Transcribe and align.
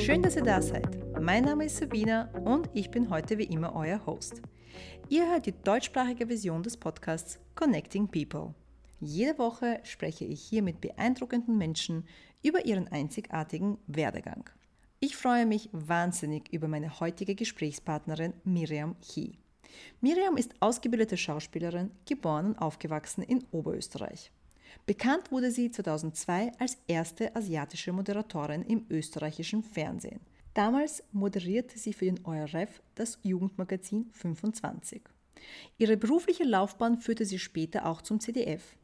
Schön, 0.00 0.22
dass 0.22 0.34
ihr 0.34 0.42
da 0.42 0.62
seid. 0.62 1.20
Mein 1.20 1.44
Name 1.44 1.66
ist 1.66 1.76
Sabina 1.76 2.30
und 2.44 2.70
ich 2.72 2.90
bin 2.90 3.10
heute 3.10 3.36
wie 3.36 3.44
immer 3.44 3.76
euer 3.76 4.06
Host. 4.06 4.40
Ihr 5.10 5.30
hört 5.30 5.44
die 5.44 5.52
deutschsprachige 5.52 6.26
Version 6.26 6.62
des 6.62 6.78
Podcasts 6.78 7.38
Connecting 7.54 8.08
People. 8.08 8.54
Jede 8.98 9.36
Woche 9.36 9.78
spreche 9.82 10.24
ich 10.24 10.40
hier 10.40 10.62
mit 10.62 10.80
beeindruckenden 10.80 11.58
Menschen 11.58 12.06
über 12.42 12.64
ihren 12.64 12.88
einzigartigen 12.88 13.76
Werdegang. 13.86 14.48
Ich 15.00 15.18
freue 15.18 15.44
mich 15.44 15.68
wahnsinnig 15.72 16.50
über 16.50 16.66
meine 16.66 16.98
heutige 17.00 17.34
Gesprächspartnerin 17.34 18.32
Miriam 18.44 18.96
Chi. 19.00 19.38
Miriam 20.00 20.38
ist 20.38 20.54
ausgebildete 20.60 21.18
Schauspielerin, 21.18 21.90
geboren 22.08 22.46
und 22.46 22.58
aufgewachsen 22.58 23.22
in 23.22 23.44
Oberösterreich. 23.50 24.32
Bekannt 24.86 25.30
wurde 25.30 25.50
sie 25.50 25.70
2002 25.70 26.52
als 26.58 26.78
erste 26.86 27.34
asiatische 27.36 27.92
Moderatorin 27.92 28.62
im 28.62 28.86
österreichischen 28.90 29.62
Fernsehen. 29.62 30.20
Damals 30.54 31.02
moderierte 31.12 31.78
sie 31.78 31.92
für 31.92 32.06
den 32.06 32.24
ORF 32.24 32.82
das 32.94 33.18
Jugendmagazin 33.22 34.10
25. 34.12 35.02
Ihre 35.78 35.96
berufliche 35.96 36.44
Laufbahn 36.44 36.98
führte 36.98 37.24
sie 37.24 37.38
später 37.38 37.86
auch 37.86 38.02
zum 38.02 38.20
CDF. 38.20 38.76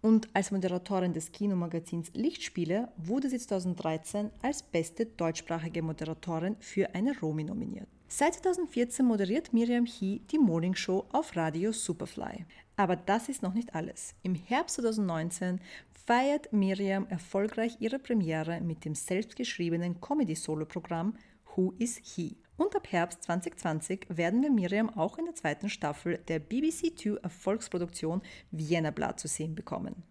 Und 0.00 0.28
als 0.34 0.50
Moderatorin 0.50 1.12
des 1.12 1.32
Kinomagazins 1.32 2.10
Lichtspiele 2.14 2.88
wurde 2.96 3.30
sie 3.30 3.38
2013 3.38 4.30
als 4.42 4.62
beste 4.62 5.06
deutschsprachige 5.06 5.82
Moderatorin 5.82 6.56
für 6.60 6.94
eine 6.94 7.18
Romi 7.18 7.44
nominiert. 7.44 7.88
Seit 8.16 8.34
2014 8.34 9.04
moderiert 9.04 9.52
Miriam 9.52 9.86
He 9.86 10.20
die 10.30 10.38
Morning 10.38 10.76
Show 10.76 11.04
auf 11.10 11.34
Radio 11.34 11.72
Superfly. 11.72 12.46
Aber 12.76 12.94
das 12.94 13.28
ist 13.28 13.42
noch 13.42 13.54
nicht 13.54 13.74
alles. 13.74 14.14
Im 14.22 14.36
Herbst 14.36 14.76
2019 14.76 15.60
feiert 16.06 16.52
Miriam 16.52 17.08
erfolgreich 17.08 17.78
ihre 17.80 17.98
Premiere 17.98 18.60
mit 18.60 18.84
dem 18.84 18.94
selbstgeschriebenen 18.94 20.00
Comedy-Solo-Programm 20.00 21.16
Who 21.56 21.72
is 21.80 22.00
He? 22.04 22.36
Und 22.56 22.76
ab 22.76 22.86
Herbst 22.92 23.24
2020 23.24 24.06
werden 24.10 24.42
wir 24.42 24.52
Miriam 24.52 24.90
auch 24.90 25.18
in 25.18 25.24
der 25.24 25.34
zweiten 25.34 25.68
Staffel 25.68 26.18
der 26.28 26.38
BBC 26.38 26.94
Two 26.94 27.16
Erfolgsproduktion 27.16 28.22
Vienna 28.52 28.92
Blood 28.92 29.18
zu 29.18 29.26
sehen 29.26 29.56
bekommen. 29.56 30.04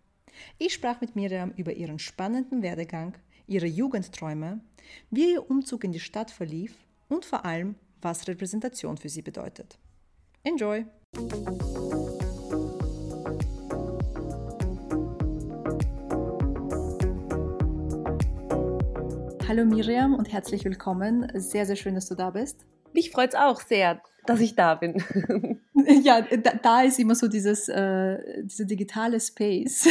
Ich 0.58 0.74
sprach 0.74 1.00
mit 1.00 1.16
Miriam 1.16 1.54
über 1.56 1.72
ihren 1.72 2.00
spannenden 2.00 2.64
Werdegang, 2.64 3.14
ihre 3.48 3.68
Jugendträume, 3.68 4.60
wie 5.10 5.32
ihr 5.36 5.50
Umzug 5.50 5.86
in 5.86 5.94
die 5.94 6.02
Stadt 6.02 6.32
verlief 6.32 6.76
und 7.08 7.24
vor 7.24 7.46
allem, 7.46 7.76
was 8.04 8.28
Repräsentation 8.28 8.98
für 8.98 9.10
sie 9.10 9.22
bedeutet. 9.22 9.78
Enjoy! 10.44 10.86
Hallo 19.48 19.66
Miriam 19.66 20.16
und 20.16 20.32
herzlich 20.32 20.66
willkommen. 20.66 21.32
Sehr, 21.36 21.66
sehr 21.66 21.76
schön, 21.76 21.96
dass 21.96 22.08
du 22.08 22.16
da 22.16 22.32
bist. 22.32 22.66
Mich 22.94 23.12
freut 23.12 23.30
es 23.30 23.36
auch 23.36 23.62
sehr, 23.62 24.02
dass 24.26 24.40
ich 24.40 24.56
da 24.56 24.76
bin. 24.76 25.04
ja, 26.04 26.22
da, 26.22 26.54
da, 26.62 26.82
ist 26.84 27.00
immer 27.00 27.16
so 27.16 27.28
dieses 27.28 27.70
äh, 27.70 28.44
diese 28.44 28.66
digitale 28.66 29.20
Space, 29.20 29.88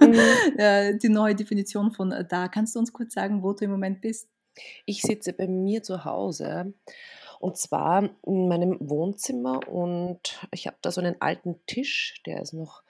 mhm. 0.00 0.14
äh, 0.58 0.98
die 0.98 1.08
neue 1.08 1.34
Definition 1.34 1.92
von 1.92 2.12
äh, 2.12 2.26
da. 2.26 2.48
Kannst 2.48 2.74
du 2.74 2.80
uns 2.80 2.92
kurz 2.92 3.14
sagen, 3.14 3.42
wo 3.42 3.52
du 3.52 3.64
im 3.64 3.70
Moment 3.70 4.00
bist? 4.00 4.28
Ich 4.86 5.02
sitze 5.02 5.32
bei 5.32 5.46
mir 5.46 5.82
zu 5.82 6.04
Hause 6.04 6.72
und 7.38 7.56
zwar 7.56 8.10
in 8.22 8.48
meinem 8.48 8.76
Wohnzimmer 8.80 9.68
und 9.68 10.40
ich 10.52 10.66
habe 10.66 10.76
da 10.82 10.90
so 10.90 11.00
einen 11.00 11.20
alten 11.20 11.60
Tisch, 11.66 12.20
der 12.26 12.40
ist 12.40 12.52
noch 12.52 12.82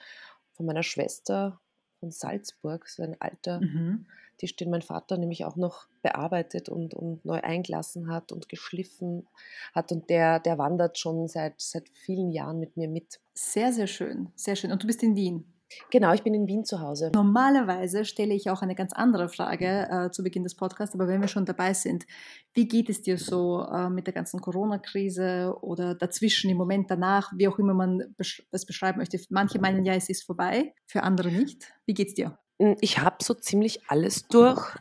von 0.52 0.66
meiner 0.66 0.82
Schwester 0.82 1.60
von 2.00 2.10
Salzburg, 2.10 2.88
so 2.88 3.02
ein 3.02 3.20
alter 3.20 3.60
mhm. 3.60 4.06
Tisch, 4.38 4.54
den 4.56 4.70
mein 4.70 4.82
Vater 4.82 5.16
nämlich 5.16 5.44
auch 5.44 5.56
noch 5.56 5.86
bearbeitet 6.02 6.68
und, 6.68 6.94
und 6.94 7.24
neu 7.24 7.40
eingelassen 7.40 8.10
hat 8.10 8.32
und 8.32 8.48
geschliffen 8.48 9.26
hat. 9.74 9.92
Und 9.92 10.10
der, 10.10 10.40
der 10.40 10.58
wandert 10.58 10.98
schon 10.98 11.26
seit, 11.26 11.60
seit 11.60 11.88
vielen 11.88 12.30
Jahren 12.30 12.60
mit 12.60 12.76
mir 12.76 12.88
mit. 12.88 13.18
Sehr, 13.34 13.72
sehr 13.72 13.86
schön, 13.86 14.28
sehr 14.36 14.56
schön. 14.56 14.72
Und 14.72 14.82
du 14.82 14.86
bist 14.86 15.02
in 15.02 15.16
Wien? 15.16 15.44
Genau, 15.90 16.12
ich 16.12 16.22
bin 16.22 16.34
in 16.34 16.46
Wien 16.46 16.64
zu 16.64 16.80
Hause. 16.80 17.10
Normalerweise 17.14 18.04
stelle 18.04 18.34
ich 18.34 18.50
auch 18.50 18.62
eine 18.62 18.74
ganz 18.74 18.92
andere 18.92 19.28
Frage 19.28 19.88
äh, 19.90 20.10
zu 20.10 20.22
Beginn 20.22 20.44
des 20.44 20.54
Podcasts, 20.54 20.94
aber 20.94 21.08
wenn 21.08 21.20
wir 21.20 21.28
schon 21.28 21.44
dabei 21.44 21.74
sind, 21.74 22.06
wie 22.54 22.68
geht 22.68 22.88
es 22.88 23.02
dir 23.02 23.18
so 23.18 23.66
äh, 23.66 23.90
mit 23.90 24.06
der 24.06 24.14
ganzen 24.14 24.40
Corona-Krise 24.40 25.56
oder 25.60 25.94
dazwischen, 25.94 26.50
im 26.50 26.56
Moment 26.56 26.90
danach, 26.90 27.32
wie 27.34 27.48
auch 27.48 27.58
immer 27.58 27.74
man 27.74 28.14
besch 28.16 28.46
das 28.50 28.64
beschreiben 28.64 28.98
möchte? 28.98 29.18
Manche 29.30 29.58
meinen 29.58 29.84
ja, 29.84 29.94
es 29.94 30.08
ist 30.08 30.24
vorbei, 30.24 30.72
für 30.86 31.02
andere 31.02 31.30
nicht. 31.30 31.72
Wie 31.84 31.94
geht 31.94 32.08
es 32.08 32.14
dir? 32.14 32.38
Hm, 32.60 32.76
ich 32.80 32.98
habe 32.98 33.16
so 33.22 33.34
ziemlich 33.34 33.88
alles 33.88 34.28
durch. 34.28 34.76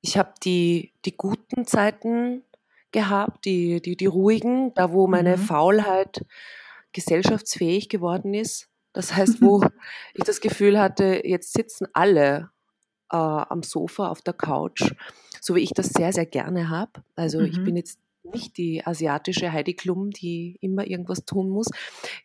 Ich 0.00 0.16
habe 0.16 0.32
die, 0.42 0.94
die 1.04 1.16
guten 1.16 1.66
Zeiten 1.66 2.44
gehabt, 2.92 3.44
die, 3.44 3.82
die, 3.82 3.96
die 3.96 4.06
ruhigen, 4.06 4.72
da 4.74 4.92
wo 4.92 5.06
meine 5.06 5.36
mhm. 5.36 5.40
Faulheit 5.42 6.24
gesellschaftsfähig 6.92 7.88
geworden 7.88 8.34
ist. 8.34 8.69
Das 8.92 9.14
heißt, 9.14 9.40
wo 9.40 9.62
ich 10.14 10.24
das 10.24 10.40
Gefühl 10.40 10.78
hatte, 10.78 11.22
jetzt 11.24 11.52
sitzen 11.52 11.86
alle 11.92 12.50
äh, 13.10 13.16
am 13.16 13.62
Sofa, 13.62 14.08
auf 14.08 14.22
der 14.22 14.34
Couch, 14.34 14.92
so 15.40 15.54
wie 15.54 15.60
ich 15.60 15.72
das 15.72 15.88
sehr, 15.88 16.12
sehr 16.12 16.26
gerne 16.26 16.70
habe. 16.70 17.02
Also 17.16 17.40
mhm. 17.40 17.46
ich 17.46 17.64
bin 17.64 17.76
jetzt 17.76 17.98
nicht 18.22 18.56
die 18.58 18.86
asiatische 18.86 19.52
Heidi 19.52 19.74
Klum, 19.74 20.10
die 20.10 20.58
immer 20.60 20.86
irgendwas 20.86 21.24
tun 21.24 21.48
muss. 21.48 21.68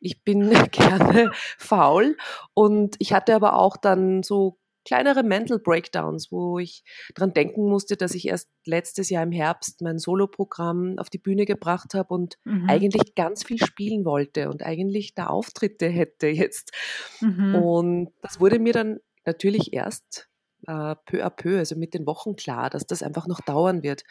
Ich 0.02 0.24
bin 0.24 0.50
gerne 0.72 1.32
faul 1.58 2.18
und 2.54 2.96
ich 3.00 3.14
hatte 3.14 3.36
aber 3.36 3.56
auch 3.56 3.78
dann 3.78 4.24
so 4.24 4.58
kleinere 4.86 5.24
Mental 5.24 5.60
Breakdowns, 5.60 6.32
wo 6.32 6.60
ich 6.60 6.84
dran 7.16 7.34
denken 7.34 7.68
musste, 7.68 7.98
dass 7.98 8.14
ich 8.14 8.28
erst 8.28 8.50
letztes 8.66 9.10
Jahr 9.10 9.24
im 9.24 9.32
Herbst 9.32 9.82
mein 9.82 9.98
Soloprogramm 9.98 10.98
auf 10.98 11.10
die 11.10 11.18
Bühne 11.18 11.46
gebracht 11.46 11.94
habe 11.94 12.14
und 12.14 12.38
mhm. 12.46 12.70
eigentlich 12.70 13.16
ganz 13.16 13.44
viel 13.44 13.58
spielen 13.58 14.06
wollte 14.06 14.50
und 14.50 14.64
eigentlich 14.64 15.16
da 15.16 15.28
Auftritte 15.28 15.88
hätte 15.88 16.28
jetzt. 16.28 16.72
Mhm. 17.20 17.56
Und 17.56 18.14
das 18.22 18.40
wurde 18.40 18.60
mir 18.60 18.74
dann 18.74 19.00
natürlich 19.26 19.74
erst 19.74 20.30
äh, 20.68 20.96
peu 21.06 21.26
à 21.26 21.30
peu, 21.30 21.58
also 21.58 21.76
mit 21.76 21.94
den 21.94 22.06
Wochen 22.06 22.36
klar, 22.36 22.70
dass 22.70 22.86
das 22.86 23.04
einfach 23.04 23.28
noch 23.28 23.42
dauern 23.42 23.84
wird. 23.84 24.04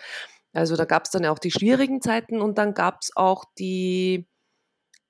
Also 0.52 0.76
da 0.76 0.84
gab 0.84 1.04
es 1.04 1.10
dann 1.10 1.24
auch 1.26 1.38
die 1.38 1.50
schwierigen 1.50 2.00
Zeiten 2.00 2.40
und 2.40 2.58
dann 2.58 2.74
gab 2.74 2.98
es 3.02 3.16
auch 3.16 3.44
die, 3.58 4.28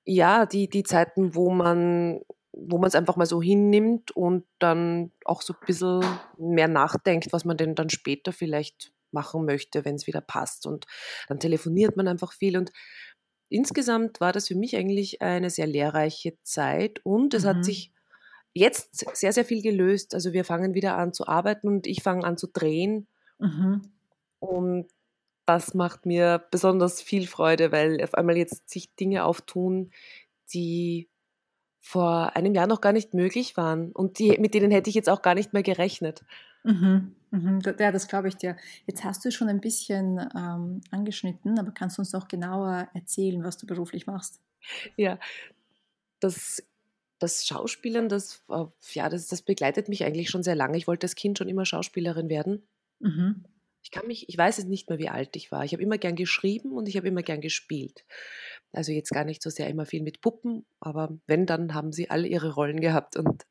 ja, 0.03 0.45
die, 0.45 0.69
die 0.69 0.83
Zeiten, 0.83 1.35
wo 1.35 1.51
man 1.51 2.21
wo 2.57 2.77
man 2.77 2.87
es 2.87 2.95
einfach 2.95 3.15
mal 3.15 3.25
so 3.25 3.41
hinnimmt 3.41 4.11
und 4.11 4.45
dann 4.59 5.11
auch 5.25 5.41
so 5.41 5.53
ein 5.53 5.65
bisschen 5.65 6.03
mehr 6.37 6.67
nachdenkt, 6.67 7.33
was 7.33 7.45
man 7.45 7.57
denn 7.57 7.75
dann 7.75 7.89
später 7.89 8.31
vielleicht 8.31 8.93
machen 9.11 9.45
möchte, 9.45 9.85
wenn 9.85 9.95
es 9.95 10.07
wieder 10.07 10.21
passt. 10.21 10.65
Und 10.65 10.85
dann 11.27 11.39
telefoniert 11.39 11.97
man 11.97 12.07
einfach 12.07 12.33
viel. 12.33 12.57
Und 12.57 12.71
insgesamt 13.49 14.21
war 14.21 14.31
das 14.31 14.47
für 14.47 14.55
mich 14.55 14.75
eigentlich 14.75 15.21
eine 15.21 15.49
sehr 15.49 15.67
lehrreiche 15.67 16.37
Zeit 16.43 16.99
und 17.03 17.33
es 17.33 17.43
mhm. 17.43 17.47
hat 17.47 17.65
sich 17.65 17.91
jetzt 18.53 19.05
sehr, 19.15 19.33
sehr 19.33 19.45
viel 19.45 19.61
gelöst. 19.61 20.13
Also 20.13 20.31
wir 20.31 20.45
fangen 20.45 20.73
wieder 20.73 20.97
an 20.97 21.13
zu 21.13 21.27
arbeiten 21.27 21.67
und 21.67 21.87
ich 21.87 22.01
fange 22.01 22.23
an 22.23 22.37
zu 22.37 22.47
drehen. 22.47 23.07
Mhm. 23.37 23.81
Und 24.39 24.87
das 25.45 25.73
macht 25.73 26.05
mir 26.05 26.43
besonders 26.51 27.01
viel 27.01 27.27
Freude, 27.27 27.71
weil 27.71 28.01
auf 28.01 28.13
einmal 28.13 28.37
jetzt 28.37 28.69
sich 28.69 28.95
Dinge 28.95 29.25
auftun, 29.25 29.91
die 30.53 31.09
vor 31.85 32.35
einem 32.35 32.55
Jahr 32.55 32.65
noch 32.65 32.81
gar 32.81 32.93
nicht 32.93 33.13
möglich 33.13 33.57
waren 33.57 33.91
und 33.91 34.17
die, 34.17 34.39
mit 34.39 34.55
denen 34.55 34.71
hätte 34.71 34.89
ich 34.89 34.95
jetzt 34.95 35.07
auch 35.07 35.21
gar 35.21 35.35
nicht 35.35 35.53
mehr 35.53 35.61
gerechnet. 35.61 36.25
Mhm, 36.63 37.15
mhm, 37.29 37.61
ja, 37.77 37.91
das 37.91 38.07
glaube 38.07 38.27
ich 38.27 38.37
dir. 38.37 38.57
Jetzt 38.87 39.03
hast 39.03 39.23
du 39.23 39.31
schon 39.31 39.49
ein 39.49 39.61
bisschen 39.61 40.17
ähm, 40.35 40.81
angeschnitten, 40.89 41.59
aber 41.59 41.71
kannst 41.71 41.99
du 41.99 42.01
uns 42.01 42.11
noch 42.11 42.27
genauer 42.27 42.89
erzählen, 42.95 43.43
was 43.43 43.57
du 43.57 43.67
beruflich 43.67 44.07
machst? 44.07 44.41
Ja, 44.97 45.19
das, 46.19 46.63
das 47.19 47.45
Schauspielern, 47.45 48.09
das, 48.09 48.43
äh, 48.49 48.65
ja, 48.93 49.07
das, 49.07 49.27
das 49.27 49.43
begleitet 49.43 49.87
mich 49.87 50.05
eigentlich 50.05 50.31
schon 50.31 50.41
sehr 50.41 50.55
lange. 50.55 50.77
Ich 50.77 50.87
wollte 50.87 51.05
als 51.05 51.13
Kind 51.13 51.37
schon 51.37 51.49
immer 51.49 51.65
Schauspielerin 51.65 52.29
werden. 52.29 52.67
Mhm. 52.99 53.45
Ich 53.85 53.91
kann 53.91 54.07
mich, 54.07 54.27
ich 54.27 54.35
weiß 54.35 54.57
es 54.57 54.65
nicht 54.65 54.89
mehr, 54.89 54.97
wie 54.97 55.09
alt 55.09 55.35
ich 55.35 55.51
war. 55.51 55.63
Ich 55.63 55.71
habe 55.73 55.83
immer 55.83 55.99
gern 55.99 56.15
geschrieben 56.15 56.71
und 56.71 56.89
ich 56.89 56.97
habe 56.97 57.07
immer 57.07 57.21
gern 57.21 57.39
gespielt. 57.39 58.03
Also 58.71 58.91
jetzt 58.91 59.11
gar 59.11 59.25
nicht 59.25 59.43
so 59.43 59.51
sehr 59.51 59.69
immer 59.69 59.85
viel 59.85 60.01
mit 60.01 60.21
Puppen, 60.21 60.65
aber 60.79 61.15
wenn, 61.27 61.45
dann 61.45 61.75
haben 61.75 61.91
sie 61.91 62.09
alle 62.09 62.27
ihre 62.27 62.55
Rollen 62.55 62.81
gehabt. 62.81 63.15
Und 63.15 63.45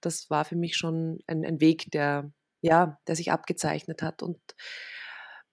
das 0.00 0.30
war 0.30 0.46
für 0.46 0.56
mich 0.56 0.74
schon 0.74 1.18
ein, 1.26 1.44
ein 1.44 1.60
Weg, 1.60 1.90
der, 1.90 2.32
ja, 2.62 2.98
der 3.06 3.14
sich 3.14 3.30
abgezeichnet 3.30 4.00
hat. 4.00 4.22
Und 4.22 4.40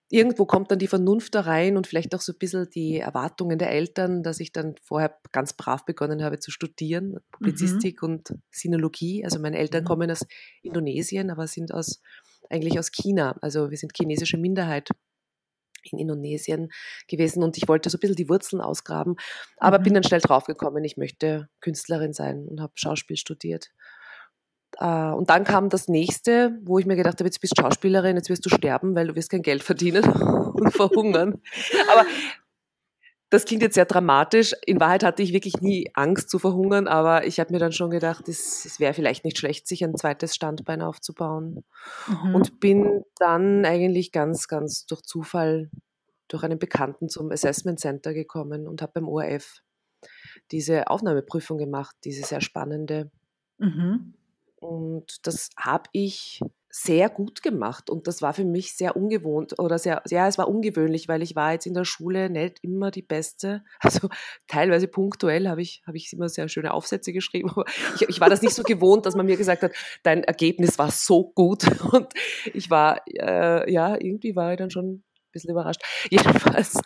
irgendwo 0.09 0.45
kommt 0.45 0.71
dann 0.71 0.79
die 0.79 0.87
Vernunft 0.87 1.35
da 1.35 1.41
rein 1.41 1.75
und 1.75 1.85
vielleicht 1.85 2.15
auch 2.15 2.21
so 2.21 2.31
ein 2.31 2.37
bisschen 2.37 2.69
die 2.69 2.99
Erwartungen 2.99 3.59
der 3.59 3.71
Eltern, 3.71 4.23
dass 4.23 4.39
ich 4.39 4.53
dann 4.53 4.75
vorher 4.81 5.17
ganz 5.33 5.51
brav 5.51 5.83
begonnen 5.83 6.23
habe 6.23 6.39
zu 6.39 6.51
studieren, 6.51 7.09
mhm. 7.09 7.19
Publizistik 7.31 8.01
mhm. 8.01 8.09
und 8.09 8.33
Sinologie. 8.49 9.25
Also 9.25 9.39
meine 9.39 9.57
Eltern 9.57 9.83
mhm. 9.83 9.87
kommen 9.87 10.09
aus 10.09 10.25
Indonesien, 10.61 11.29
aber 11.31 11.47
sind 11.47 11.73
aus, 11.73 12.01
eigentlich 12.49 12.79
aus 12.79 12.91
China. 12.91 13.35
Also 13.41 13.71
wir 13.71 13.77
sind 13.77 13.93
chinesische 13.95 14.37
Minderheit 14.37 14.89
in 15.91 15.99
Indonesien 15.99 16.69
gewesen 17.07 17.43
und 17.43 17.57
ich 17.57 17.67
wollte 17.67 17.89
so 17.89 17.97
ein 17.97 17.99
bisschen 17.99 18.15
die 18.15 18.29
Wurzeln 18.29 18.61
ausgraben, 18.61 19.15
aber 19.57 19.79
mhm. 19.79 19.83
bin 19.83 19.93
dann 19.93 20.03
schnell 20.03 20.21
draufgekommen, 20.21 20.83
ich 20.83 20.97
möchte 20.97 21.47
Künstlerin 21.61 22.13
sein 22.13 22.47
und 22.47 22.59
habe 22.61 22.73
Schauspiel 22.75 23.17
studiert. 23.17 23.71
Äh, 24.79 25.11
und 25.11 25.29
dann 25.29 25.43
kam 25.43 25.69
das 25.69 25.87
nächste, 25.87 26.57
wo 26.63 26.79
ich 26.79 26.85
mir 26.85 26.95
gedacht 26.95 27.19
habe, 27.19 27.25
jetzt 27.25 27.39
bist 27.39 27.57
du 27.57 27.61
Schauspielerin, 27.61 28.15
jetzt 28.15 28.29
wirst 28.29 28.45
du 28.45 28.49
sterben, 28.49 28.95
weil 28.95 29.07
du 29.07 29.15
wirst 29.15 29.29
kein 29.29 29.41
Geld 29.41 29.63
verdienen 29.63 30.03
und 30.53 30.71
verhungern. 30.71 31.41
Aber 31.91 32.05
das 33.29 33.45
klingt 33.45 33.63
jetzt 33.63 33.75
sehr 33.75 33.85
dramatisch. 33.85 34.53
In 34.65 34.79
Wahrheit 34.79 35.03
hatte 35.03 35.23
ich 35.23 35.33
wirklich 35.33 35.59
nie 35.61 35.89
Angst 35.93 36.29
zu 36.29 36.39
verhungern, 36.39 36.87
aber 36.87 37.25
ich 37.25 37.39
habe 37.39 37.51
mir 37.51 37.59
dann 37.59 37.71
schon 37.71 37.89
gedacht, 37.89 38.29
es, 38.29 38.65
es 38.65 38.79
wäre 38.79 38.93
vielleicht 38.93 39.25
nicht 39.25 39.37
schlecht, 39.37 39.67
sich 39.67 39.83
ein 39.83 39.95
zweites 39.95 40.35
Standbein 40.35 40.81
aufzubauen. 40.81 41.63
Mhm. 42.07 42.35
Und 42.35 42.59
bin 42.59 43.03
dann 43.17 43.65
eigentlich 43.65 44.11
ganz, 44.11 44.47
ganz 44.47 44.85
durch 44.85 45.01
Zufall 45.01 45.69
durch 46.27 46.43
einen 46.43 46.59
Bekannten 46.59 47.09
zum 47.09 47.31
Assessment 47.31 47.79
Center 47.79 48.13
gekommen 48.13 48.67
und 48.67 48.81
habe 48.81 48.93
beim 48.95 49.07
ORF 49.07 49.61
diese 50.51 50.87
Aufnahmeprüfung 50.87 51.57
gemacht, 51.57 51.95
diese 52.03 52.23
sehr 52.23 52.41
spannende. 52.41 53.11
Mhm. 53.57 54.13
Und 54.55 55.27
das 55.27 55.49
habe 55.57 55.89
ich 55.91 56.41
sehr 56.77 57.09
gut 57.09 57.41
gemacht 57.41 57.89
und 57.89 58.05
das 58.05 58.21
war 58.21 58.33
für 58.33 58.43
mich 58.43 58.75
sehr 58.75 58.97
ungewohnt 58.97 59.57
oder 59.59 59.79
sehr, 59.79 60.03
ja, 60.09 60.27
es 60.27 60.37
war 60.37 60.49
ungewöhnlich, 60.49 61.07
weil 61.07 61.23
ich 61.23 61.33
war 61.33 61.53
jetzt 61.53 61.65
in 61.65 61.73
der 61.73 61.85
Schule 61.85 62.29
nicht 62.29 62.61
immer 62.63 62.91
die 62.91 63.01
Beste. 63.01 63.63
Also 63.79 64.09
teilweise 64.47 64.87
punktuell 64.87 65.47
habe 65.47 65.61
ich, 65.61 65.83
habe 65.87 65.95
ich 65.95 66.11
immer 66.11 66.27
sehr 66.27 66.49
schöne 66.49 66.73
Aufsätze 66.73 67.13
geschrieben, 67.13 67.49
aber 67.51 67.63
ich, 67.95 68.09
ich 68.09 68.19
war 68.19 68.29
das 68.29 68.41
nicht 68.41 68.55
so 68.55 68.63
gewohnt, 68.63 69.05
dass 69.05 69.15
man 69.15 69.25
mir 69.25 69.37
gesagt 69.37 69.63
hat, 69.63 69.71
dein 70.03 70.25
Ergebnis 70.25 70.77
war 70.77 70.91
so 70.91 71.31
gut 71.33 71.63
und 71.93 72.07
ich 72.53 72.69
war, 72.69 73.01
äh, 73.07 73.71
ja, 73.71 73.95
irgendwie 73.95 74.35
war 74.35 74.51
ich 74.51 74.57
dann 74.57 74.71
schon 74.71 75.03
bisschen 75.35 75.51
überrascht. 75.51 75.81
Jedenfalls. 76.09 76.79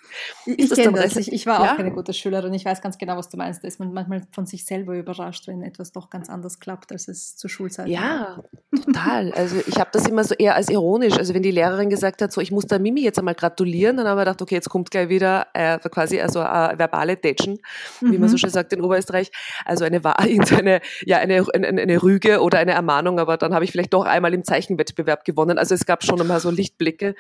Ich 0.46 0.72
kenne 0.72 0.98
das. 0.98 1.16
Ich, 1.16 1.31
ich, 1.31 1.46
war 1.46 1.63
ja? 1.63 1.72
auch 1.72 1.78
keine 1.78 1.92
gute 1.92 2.13
Schülerin. 2.13 2.54
Ich 2.54 2.66
weiß 2.66 2.81
ganz 2.81 2.98
genau, 2.98 3.16
was 3.16 3.30
du 3.30 3.38
meinst. 3.38 3.63
Da 3.63 3.68
ist 3.68 3.80
man 3.80 3.94
manchmal 3.94 4.24
von 4.31 4.46
sich 4.46 4.66
selber 4.66 4.96
überrascht, 4.96 5.48
wenn 5.48 5.62
etwas 5.62 5.92
doch 5.92 6.10
ganz 6.10 6.30
anders 6.30 6.60
klappt, 6.60 6.92
als 6.92 7.07
es 7.07 7.38
zur 7.38 7.50
Schulzeit 7.50 7.88
ja, 7.88 8.01
war. 8.01 8.44
Ja, 8.74 8.81
total. 8.84 9.31
Also 9.34 9.57
ich 9.66 9.80
habe 9.80 9.90
das 9.94 10.07
immer 10.07 10.24
so 10.24 10.36
eher 10.36 10.56
als 10.56 10.69
ironisch. 10.69 11.18
Also 11.18 11.34
wenn 11.34 11.44
die 11.44 11.51
Lehrerin 11.51 11.90
gesagt 11.90 12.22
hat, 12.22 12.34
so 12.34 12.42
ich 12.42 12.51
muss 12.51 12.66
der 12.66 12.80
Mimi 12.80 13.01
jetzt 13.01 13.19
einmal 13.19 13.36
gratulieren, 13.36 13.98
dann 13.98 14.07
habe 14.07 14.22
ich 14.22 14.25
gedacht, 14.25 14.42
okay, 14.42 14.56
jetzt 14.56 14.69
kommt 14.69 14.92
gleich 14.92 15.10
wieder 15.10 15.48
äh, 15.54 15.78
quasi 15.78 16.19
also 16.19 16.42
äh, 16.42 16.78
verbale 16.78 17.19
Tätschen, 17.19 17.60
mhm. 18.01 18.12
wie 18.12 18.18
man 18.18 18.30
so 18.30 18.34
mhm. 18.34 18.40
schön 18.40 18.50
sagt 18.50 18.74
in 18.74 18.81
Oberösterreich. 18.81 19.31
Also 19.66 19.86
eine, 19.86 20.01
eine, 20.57 20.81
ja, 21.06 21.18
eine, 21.18 21.46
eine, 21.54 21.81
eine 21.81 22.04
Rüge 22.04 22.42
oder 22.42 22.57
eine 22.57 22.72
Ermahnung, 22.72 23.19
aber 23.19 23.38
dann 23.38 23.54
habe 23.54 23.63
ich 23.63 23.72
vielleicht 23.72 23.94
doch 23.94 24.06
einmal 24.06 24.34
im 24.34 24.44
Zeichenwettbewerb 24.44 25.24
gewonnen. 25.24 25.57
Also 25.57 25.75
es 25.75 25.86
gab 25.86 26.04
schon 26.04 26.19
immer 26.19 26.40
so 26.40 26.50
Lichtblicke. 26.50 27.16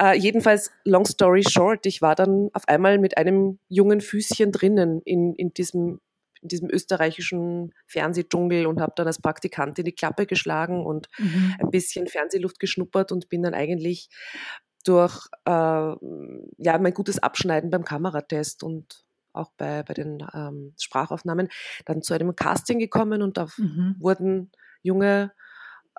Äh, 0.00 0.18
jedenfalls 0.18 0.57
jedenfalls, 0.58 0.70
long 0.84 1.04
story 1.06 1.42
short, 1.42 1.86
ich 1.86 2.02
war 2.02 2.14
dann 2.14 2.50
auf 2.52 2.66
einmal 2.68 2.98
mit 2.98 3.16
einem 3.16 3.58
jungen 3.68 4.00
Füßchen 4.00 4.52
drinnen 4.52 5.00
in, 5.04 5.34
in 5.34 5.52
diesem 5.54 6.00
in 6.40 6.46
diesem 6.46 6.70
österreichischen 6.70 7.74
Fernsehdschungel 7.88 8.66
und 8.66 8.80
habe 8.80 8.92
dann 8.94 9.08
als 9.08 9.20
Praktikantin 9.20 9.84
die 9.84 9.92
Klappe 9.92 10.24
geschlagen 10.24 10.86
und 10.86 11.08
mhm. 11.18 11.56
ein 11.58 11.70
bisschen 11.70 12.06
Fernsehluft 12.06 12.60
geschnuppert 12.60 13.10
und 13.10 13.28
bin 13.28 13.42
dann 13.42 13.54
eigentlich 13.54 14.08
durch 14.84 15.26
äh, 15.46 15.50
ja, 15.50 16.78
mein 16.78 16.94
gutes 16.94 17.18
Abschneiden 17.18 17.70
beim 17.70 17.84
Kameratest 17.84 18.62
und 18.62 19.04
auch 19.32 19.50
bei, 19.56 19.82
bei 19.82 19.94
den 19.94 20.24
ähm, 20.32 20.74
Sprachaufnahmen 20.80 21.48
dann 21.86 22.02
zu 22.02 22.14
einem 22.14 22.36
Casting 22.36 22.78
gekommen 22.78 23.20
und 23.20 23.36
da 23.36 23.48
mhm. 23.56 23.96
wurden 23.98 24.52
junge 24.82 25.32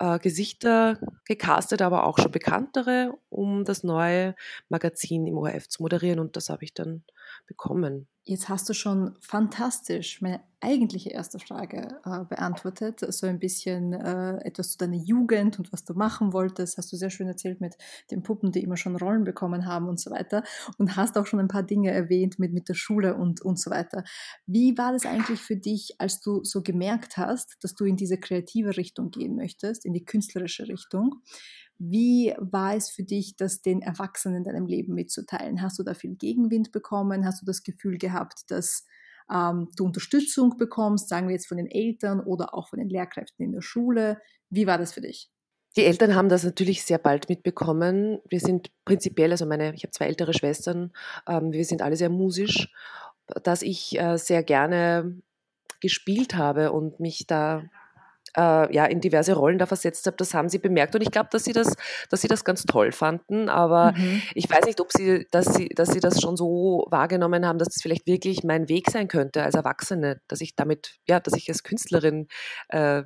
äh, 0.00 0.18
Gesichter 0.18 0.98
gecastet, 1.26 1.82
aber 1.82 2.04
auch 2.06 2.18
schon 2.18 2.32
bekanntere, 2.32 3.14
um 3.28 3.64
das 3.64 3.84
neue 3.84 4.34
Magazin 4.68 5.26
im 5.26 5.36
ORF 5.36 5.68
zu 5.68 5.82
moderieren. 5.82 6.18
Und 6.18 6.36
das 6.36 6.48
habe 6.48 6.64
ich 6.64 6.74
dann 6.74 7.04
bekommen. 7.46 8.08
Jetzt 8.24 8.48
hast 8.48 8.68
du 8.68 8.74
schon 8.74 9.16
fantastisch 9.20 10.20
meine 10.20 10.40
eigentliche 10.60 11.10
erste 11.10 11.38
Frage 11.38 12.00
äh, 12.04 12.24
beantwortet. 12.26 13.00
So 13.00 13.26
ein 13.26 13.38
bisschen 13.38 13.94
äh, 13.94 14.36
etwas 14.44 14.72
zu 14.72 14.78
deiner 14.78 14.98
Jugend 14.98 15.58
und 15.58 15.72
was 15.72 15.84
du 15.84 15.94
machen 15.94 16.32
wolltest. 16.34 16.76
Hast 16.76 16.92
du 16.92 16.96
sehr 16.96 17.08
schön 17.08 17.28
erzählt 17.28 17.60
mit 17.60 17.76
den 18.10 18.22
Puppen, 18.22 18.52
die 18.52 18.62
immer 18.62 18.76
schon 18.76 18.94
Rollen 18.96 19.24
bekommen 19.24 19.64
haben 19.64 19.88
und 19.88 19.98
so 19.98 20.10
weiter. 20.10 20.44
Und 20.76 20.96
hast 20.96 21.16
auch 21.16 21.26
schon 21.26 21.40
ein 21.40 21.48
paar 21.48 21.62
Dinge 21.62 21.90
erwähnt 21.90 22.38
mit, 22.38 22.52
mit 22.52 22.68
der 22.68 22.74
Schule 22.74 23.16
und, 23.16 23.40
und 23.40 23.58
so 23.58 23.70
weiter. 23.70 24.04
Wie 24.46 24.76
war 24.76 24.92
das 24.92 25.06
eigentlich 25.06 25.40
für 25.40 25.56
dich, 25.56 25.94
als 25.98 26.20
du 26.20 26.44
so 26.44 26.62
gemerkt 26.62 27.16
hast, 27.16 27.56
dass 27.62 27.74
du 27.74 27.86
in 27.86 27.96
diese 27.96 28.18
kreative 28.18 28.76
Richtung 28.76 29.10
gehen 29.10 29.34
möchtest, 29.34 29.86
in 29.86 29.94
die 29.94 30.04
künstlerische 30.04 30.68
Richtung? 30.68 31.22
Wie 31.82 32.34
war 32.38 32.76
es 32.76 32.90
für 32.90 33.02
dich, 33.02 33.36
das 33.36 33.62
den 33.62 33.80
Erwachsenen 33.80 34.36
in 34.36 34.44
deinem 34.44 34.66
Leben 34.66 34.92
mitzuteilen? 34.92 35.62
Hast 35.62 35.78
du 35.78 35.82
da 35.82 35.94
viel 35.94 36.14
Gegenwind 36.14 36.72
bekommen? 36.72 37.24
Hast 37.24 37.40
du 37.40 37.46
das 37.46 37.62
Gefühl 37.62 37.96
gehabt, 37.96 38.50
dass 38.50 38.84
ähm, 39.32 39.70
du 39.76 39.86
Unterstützung 39.86 40.58
bekommst, 40.58 41.08
sagen 41.08 41.28
wir 41.28 41.32
jetzt 41.32 41.48
von 41.48 41.56
den 41.56 41.70
Eltern 41.70 42.20
oder 42.20 42.54
auch 42.54 42.68
von 42.68 42.78
den 42.78 42.90
Lehrkräften 42.90 43.46
in 43.46 43.52
der 43.52 43.62
Schule? 43.62 44.20
Wie 44.50 44.66
war 44.66 44.76
das 44.76 44.92
für 44.92 45.00
dich? 45.00 45.30
Die 45.76 45.84
Eltern 45.84 46.14
haben 46.14 46.28
das 46.28 46.44
natürlich 46.44 46.82
sehr 46.84 46.98
bald 46.98 47.30
mitbekommen. 47.30 48.18
Wir 48.28 48.40
sind 48.40 48.70
prinzipiell, 48.84 49.30
also 49.30 49.46
meine, 49.46 49.72
ich 49.74 49.82
habe 49.84 49.92
zwei 49.92 50.06
ältere 50.06 50.34
Schwestern, 50.34 50.92
ähm, 51.26 51.50
wir 51.50 51.64
sind 51.64 51.80
alle 51.80 51.96
sehr 51.96 52.10
musisch, 52.10 52.70
dass 53.42 53.62
ich 53.62 53.98
äh, 53.98 54.18
sehr 54.18 54.42
gerne 54.42 55.18
gespielt 55.80 56.34
habe 56.34 56.72
und 56.72 57.00
mich 57.00 57.26
da 57.26 57.62
äh, 58.36 58.74
ja, 58.74 58.84
in 58.86 59.00
diverse 59.00 59.34
Rollen 59.34 59.58
da 59.58 59.66
versetzt 59.66 60.06
habe, 60.06 60.16
das 60.16 60.34
haben 60.34 60.48
sie 60.48 60.58
bemerkt. 60.58 60.94
Und 60.94 61.02
ich 61.02 61.10
glaube, 61.10 61.28
dass 61.32 61.44
sie 61.44 61.52
das, 61.52 61.74
dass 62.08 62.20
sie 62.20 62.28
das 62.28 62.44
ganz 62.44 62.64
toll 62.64 62.92
fanden. 62.92 63.48
Aber 63.48 63.92
mhm. 63.92 64.22
ich 64.34 64.50
weiß 64.50 64.64
nicht, 64.66 64.80
ob 64.80 64.92
sie, 64.92 65.26
dass 65.30 65.54
sie, 65.54 65.68
dass 65.68 65.90
sie 65.90 66.00
das 66.00 66.20
schon 66.20 66.36
so 66.36 66.86
wahrgenommen 66.90 67.46
haben, 67.46 67.58
dass 67.58 67.68
das 67.68 67.82
vielleicht 67.82 68.06
wirklich 68.06 68.44
mein 68.44 68.68
Weg 68.68 68.90
sein 68.90 69.08
könnte 69.08 69.42
als 69.42 69.54
Erwachsene, 69.54 70.20
dass 70.28 70.40
ich 70.40 70.54
damit, 70.56 70.98
ja, 71.08 71.20
dass 71.20 71.34
ich 71.34 71.48
als 71.48 71.62
Künstlerin 71.62 72.28
äh, 72.68 73.02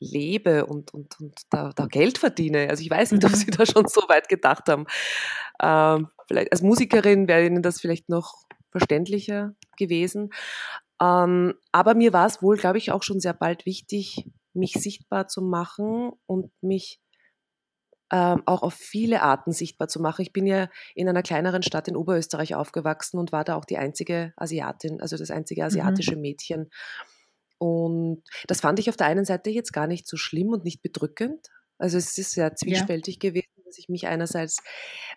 lebe 0.00 0.66
und, 0.66 0.94
und, 0.94 1.18
und 1.20 1.40
da, 1.50 1.72
da, 1.74 1.86
Geld 1.86 2.18
verdiene. 2.18 2.68
Also 2.70 2.82
ich 2.82 2.90
weiß 2.90 3.12
nicht, 3.12 3.24
ob 3.24 3.32
mhm. 3.32 3.36
sie 3.36 3.50
da 3.50 3.66
schon 3.66 3.86
so 3.88 4.02
weit 4.08 4.28
gedacht 4.28 4.68
haben. 4.68 4.86
Ähm, 5.60 6.08
vielleicht 6.28 6.52
als 6.52 6.62
Musikerin 6.62 7.26
wäre 7.26 7.44
ihnen 7.44 7.62
das 7.62 7.80
vielleicht 7.80 8.08
noch 8.08 8.34
verständlicher 8.70 9.54
gewesen. 9.76 10.30
Ähm, 11.00 11.54
aber 11.72 11.94
mir 11.94 12.12
war 12.12 12.26
es 12.26 12.42
wohl, 12.42 12.56
glaube 12.56 12.78
ich, 12.78 12.90
auch 12.90 13.02
schon 13.02 13.20
sehr 13.20 13.34
bald 13.34 13.66
wichtig, 13.66 14.26
mich 14.52 14.72
sichtbar 14.72 15.28
zu 15.28 15.42
machen 15.42 16.12
und 16.26 16.50
mich 16.60 17.00
ähm, 18.10 18.42
auch 18.46 18.62
auf 18.62 18.74
viele 18.74 19.22
Arten 19.22 19.52
sichtbar 19.52 19.88
zu 19.88 20.00
machen. 20.00 20.22
Ich 20.22 20.32
bin 20.32 20.46
ja 20.46 20.68
in 20.94 21.08
einer 21.08 21.22
kleineren 21.22 21.62
Stadt 21.62 21.88
in 21.88 21.96
Oberösterreich 21.96 22.54
aufgewachsen 22.54 23.18
und 23.18 23.32
war 23.32 23.44
da 23.44 23.54
auch 23.54 23.64
die 23.64 23.78
einzige 23.78 24.32
Asiatin, 24.36 25.00
also 25.00 25.16
das 25.16 25.30
einzige 25.30 25.60
mhm. 25.62 25.66
asiatische 25.66 26.16
mhm. 26.16 26.22
Mädchen. 26.22 26.70
Und 27.58 28.22
das 28.46 28.60
fand 28.60 28.78
ich 28.78 28.88
auf 28.88 28.96
der 28.96 29.08
einen 29.08 29.24
Seite 29.24 29.50
jetzt 29.50 29.72
gar 29.72 29.86
nicht 29.86 30.06
so 30.06 30.16
schlimm 30.16 30.48
und 30.48 30.64
nicht 30.64 30.80
bedrückend. 30.80 31.48
Also 31.76 31.98
es 31.98 32.16
ist 32.16 32.32
sehr 32.32 32.54
zwiespältig 32.56 33.18
ja. 33.22 33.30
gewesen, 33.30 33.62
dass 33.64 33.78
ich 33.78 33.88
mich 33.88 34.06
einerseits 34.06 34.62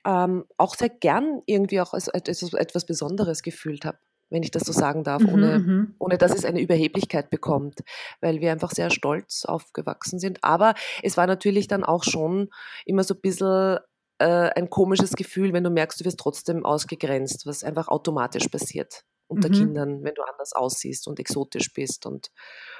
ähm, 0.05 0.45
auch 0.57 0.75
sehr 0.75 0.89
gern 0.89 1.41
irgendwie 1.45 1.81
auch 1.81 1.93
als 1.93 2.07
etwas, 2.07 2.53
etwas 2.53 2.85
Besonderes 2.85 3.41
gefühlt 3.41 3.85
habe 3.85 3.99
wenn 4.31 4.43
ich 4.43 4.51
das 4.51 4.63
so 4.63 4.71
sagen 4.71 5.03
darf, 5.03 5.23
ohne, 5.23 5.59
mhm, 5.59 5.65
mhm, 5.65 5.95
ohne 5.99 6.17
dass 6.17 6.33
es 6.33 6.45
eine 6.45 6.61
Überheblichkeit 6.61 7.29
bekommt, 7.29 7.81
weil 8.21 8.41
wir 8.41 8.51
einfach 8.51 8.71
sehr 8.71 8.89
stolz 8.89 9.45
aufgewachsen 9.45 10.19
sind. 10.19 10.43
Aber 10.43 10.73
es 11.03 11.17
war 11.17 11.27
natürlich 11.27 11.67
dann 11.67 11.83
auch 11.83 12.03
schon 12.03 12.49
immer 12.85 13.03
so 13.03 13.13
ein 13.13 13.21
bisschen 13.21 13.77
äh, 14.17 14.49
ein 14.55 14.69
komisches 14.69 15.13
Gefühl, 15.13 15.53
wenn 15.53 15.63
du 15.63 15.69
merkst, 15.69 15.99
du 15.99 16.05
wirst 16.05 16.19
trotzdem 16.19 16.65
ausgegrenzt, 16.65 17.45
was 17.45 17.63
einfach 17.63 17.89
automatisch 17.89 18.47
passiert 18.47 19.03
unter 19.27 19.49
mhm. 19.49 19.53
Kindern, 19.53 20.03
wenn 20.03 20.13
du 20.13 20.23
anders 20.23 20.53
aussiehst 20.53 21.07
und 21.07 21.19
exotisch 21.19 21.73
bist 21.73 22.05
und 22.05 22.31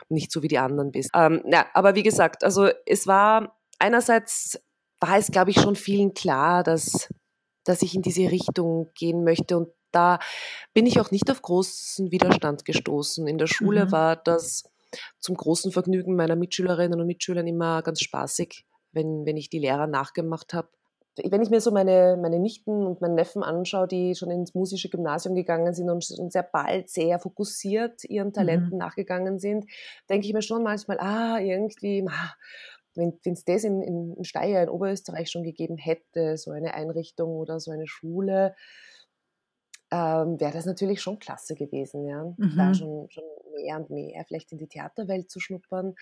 nicht 0.09 0.31
so 0.31 0.43
wie 0.43 0.49
die 0.49 0.57
anderen 0.59 0.91
bist. 0.91 1.09
Ähm, 1.15 1.41
ja, 1.45 1.67
aber 1.73 1.95
wie 1.95 2.03
gesagt, 2.03 2.43
also 2.43 2.69
es 2.85 3.07
war 3.07 3.57
einerseits 3.79 4.59
war 4.99 5.17
es, 5.17 5.31
glaube 5.31 5.51
ich, 5.51 5.59
schon 5.59 5.75
vielen 5.75 6.13
klar, 6.13 6.63
dass, 6.63 7.09
dass 7.65 7.81
ich 7.81 7.95
in 7.95 8.01
diese 8.01 8.29
Richtung 8.29 8.89
gehen 8.93 9.23
möchte 9.23 9.57
und 9.57 9.69
da 9.91 10.19
bin 10.73 10.85
ich 10.85 10.99
auch 10.99 11.11
nicht 11.11 11.29
auf 11.31 11.41
großen 11.41 12.11
Widerstand 12.11 12.65
gestoßen. 12.65 13.27
In 13.27 13.37
der 13.37 13.47
Schule 13.47 13.85
mhm. 13.85 13.91
war 13.91 14.15
das 14.15 14.63
zum 15.19 15.35
großen 15.35 15.71
Vergnügen 15.71 16.15
meiner 16.15 16.35
Mitschülerinnen 16.35 16.99
und 16.99 17.07
Mitschüler 17.07 17.45
immer 17.45 17.81
ganz 17.81 18.01
spaßig, 18.01 18.65
wenn, 18.91 19.25
wenn 19.25 19.37
ich 19.37 19.49
die 19.49 19.59
Lehrer 19.59 19.87
nachgemacht 19.87 20.53
habe. 20.53 20.69
Wenn 21.17 21.41
ich 21.41 21.49
mir 21.49 21.59
so 21.59 21.71
meine, 21.71 22.17
meine 22.21 22.39
Nichten 22.39 22.85
und 22.85 23.01
meinen 23.01 23.15
Neffen 23.15 23.43
anschaue, 23.43 23.87
die 23.87 24.15
schon 24.15 24.31
ins 24.31 24.53
musische 24.53 24.89
Gymnasium 24.89 25.35
gegangen 25.35 25.73
sind 25.73 25.89
und, 25.89 26.09
und 26.17 26.31
sehr 26.31 26.43
bald 26.43 26.89
sehr 26.89 27.19
fokussiert 27.19 28.05
ihren 28.05 28.31
Talenten 28.31 28.71
mhm. 28.71 28.77
nachgegangen 28.77 29.37
sind, 29.37 29.65
denke 30.09 30.25
ich 30.25 30.33
mir 30.33 30.41
schon 30.41 30.63
manchmal, 30.63 30.99
ah, 30.99 31.37
irgendwie, 31.39 32.05
ah, 32.07 32.33
wenn 32.95 33.19
es 33.25 33.43
das 33.43 33.65
in, 33.65 33.81
in 33.81 34.23
Steyr, 34.23 34.63
in 34.63 34.69
Oberösterreich 34.69 35.29
schon 35.29 35.43
gegeben 35.43 35.77
hätte, 35.77 36.37
so 36.37 36.51
eine 36.51 36.73
Einrichtung 36.73 37.35
oder 37.35 37.59
so 37.59 37.71
eine 37.71 37.87
Schule, 37.87 38.55
ähm, 39.91 40.39
wäre 40.39 40.53
das 40.53 40.65
natürlich 40.65 41.01
schon 41.01 41.19
klasse 41.19 41.55
gewesen, 41.55 42.05
ja. 42.05 42.23
Mhm. 42.37 42.55
Da 42.57 42.73
schon, 42.73 43.09
schon 43.09 43.23
mehr 43.53 43.77
und 43.77 43.89
mehr 43.89 44.23
vielleicht 44.25 44.51
in 44.51 44.57
die 44.57 44.67
Theaterwelt 44.67 45.29
zu 45.29 45.39
schnuppern. 45.39 45.95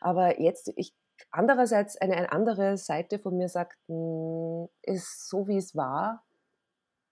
Aber 0.00 0.40
jetzt, 0.40 0.72
ich 0.76 0.94
andererseits 1.30 1.96
eine, 1.96 2.16
eine 2.16 2.32
andere 2.32 2.76
Seite 2.76 3.18
von 3.18 3.36
mir 3.36 3.48
sagt, 3.48 3.76
hm, 3.88 4.68
ist 4.82 5.28
so 5.28 5.48
wie 5.48 5.56
es 5.56 5.74
war, 5.74 6.24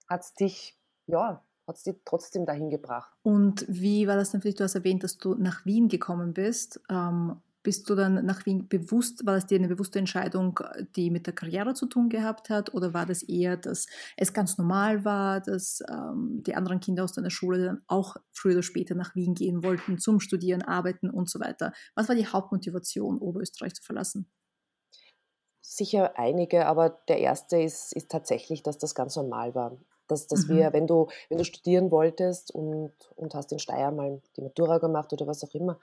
hat 0.08 0.23
es 0.23 0.35
dich, 0.35 0.78
ja, 1.06 1.44
hat 1.66 1.76
es 1.76 1.82
dich 1.82 1.97
trotzdem 2.04 2.47
dahin 2.47 2.70
gebracht. 2.70 3.12
Und 3.23 3.66
wie 3.68 4.06
war 4.06 4.16
das 4.16 4.30
dann 4.30 4.40
für 4.40 4.49
dich? 4.49 4.56
Du 4.56 4.64
hast 4.64 4.75
erwähnt, 4.75 5.04
dass 5.04 5.18
du 5.18 5.35
nach 5.35 5.66
Wien 5.66 5.88
gekommen 5.88 6.32
bist. 6.32 6.80
Ähm, 6.88 7.40
bist 7.68 7.90
du 7.90 7.94
dann 7.94 8.25
nach 8.25 8.46
Wien 8.46 8.66
bewusst, 8.66 9.26
war 9.26 9.34
das 9.34 9.44
dir 9.44 9.58
eine 9.58 9.68
bewusste 9.68 9.98
Entscheidung, 9.98 10.58
die 10.96 11.10
mit 11.10 11.26
der 11.26 11.34
Karriere 11.34 11.75
zu 11.75 11.84
tun 11.84 12.08
gehabt 12.08 12.48
hat? 12.48 12.72
Oder 12.72 12.94
war 12.94 13.04
das 13.04 13.22
eher, 13.22 13.58
dass 13.58 13.88
es 14.16 14.32
ganz 14.32 14.56
normal 14.56 15.04
war, 15.04 15.42
dass 15.42 15.82
ähm, 15.87 16.42
die 16.46 16.54
anderen 16.54 16.80
Kinder 16.80 17.04
aus 17.04 17.12
deiner 17.12 17.28
Schule 17.28 17.62
dann 17.62 17.82
auch 17.87 18.16
früher 18.32 18.54
oder 18.54 18.62
später 18.62 18.94
nach 18.94 19.14
Wien 19.14 19.34
gehen 19.34 19.62
wollten, 19.62 19.98
zum 19.98 20.18
Studieren, 20.18 20.62
Arbeiten 20.62 21.10
und 21.10 21.28
so 21.28 21.40
weiter? 21.40 21.75
Was 21.94 22.08
war 22.08 22.14
die 22.16 22.26
Hauptmotivation, 22.26 23.18
Oberösterreich 23.18 23.75
zu 23.75 23.82
verlassen? 23.82 24.30
Sicher 25.60 26.18
einige, 26.18 26.64
aber 26.64 27.02
der 27.08 27.18
erste 27.18 27.60
ist, 27.60 27.92
ist 27.92 28.10
tatsächlich, 28.10 28.62
dass 28.62 28.78
das 28.78 28.94
ganz 28.94 29.14
normal 29.14 29.54
war. 29.54 29.76
Dass, 30.06 30.26
dass 30.26 30.46
mhm. 30.46 30.56
wir, 30.56 30.72
wenn 30.72 30.87
du, 30.87 31.08
wenn 31.28 31.37
du 31.37 31.44
studieren 31.44 31.90
wolltest 31.90 32.50
und, 32.50 32.94
und 33.14 33.34
hast 33.34 33.52
in 33.52 33.58
Steyr 33.58 33.90
mal 33.90 34.22
die 34.38 34.40
Matura 34.40 34.78
gemacht 34.78 35.12
oder 35.12 35.26
was 35.26 35.44
auch 35.44 35.52
immer, 35.52 35.78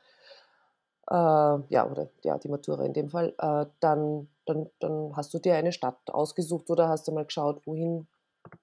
ja, 1.12 1.88
oder 1.90 2.10
ja, 2.24 2.38
die 2.38 2.50
Matura 2.50 2.84
in 2.84 2.94
dem 2.94 3.10
Fall, 3.10 3.34
äh, 3.38 3.66
dann, 3.80 4.28
dann, 4.46 4.70
dann 4.80 5.16
hast 5.16 5.34
du 5.34 5.40
dir 5.40 5.56
eine 5.56 5.72
Stadt 5.72 6.00
ausgesucht 6.08 6.70
oder 6.70 6.90
hast 6.90 7.08
du 7.08 7.12
mal 7.12 7.26
geschaut, 7.26 7.62
wohin, 7.66 8.08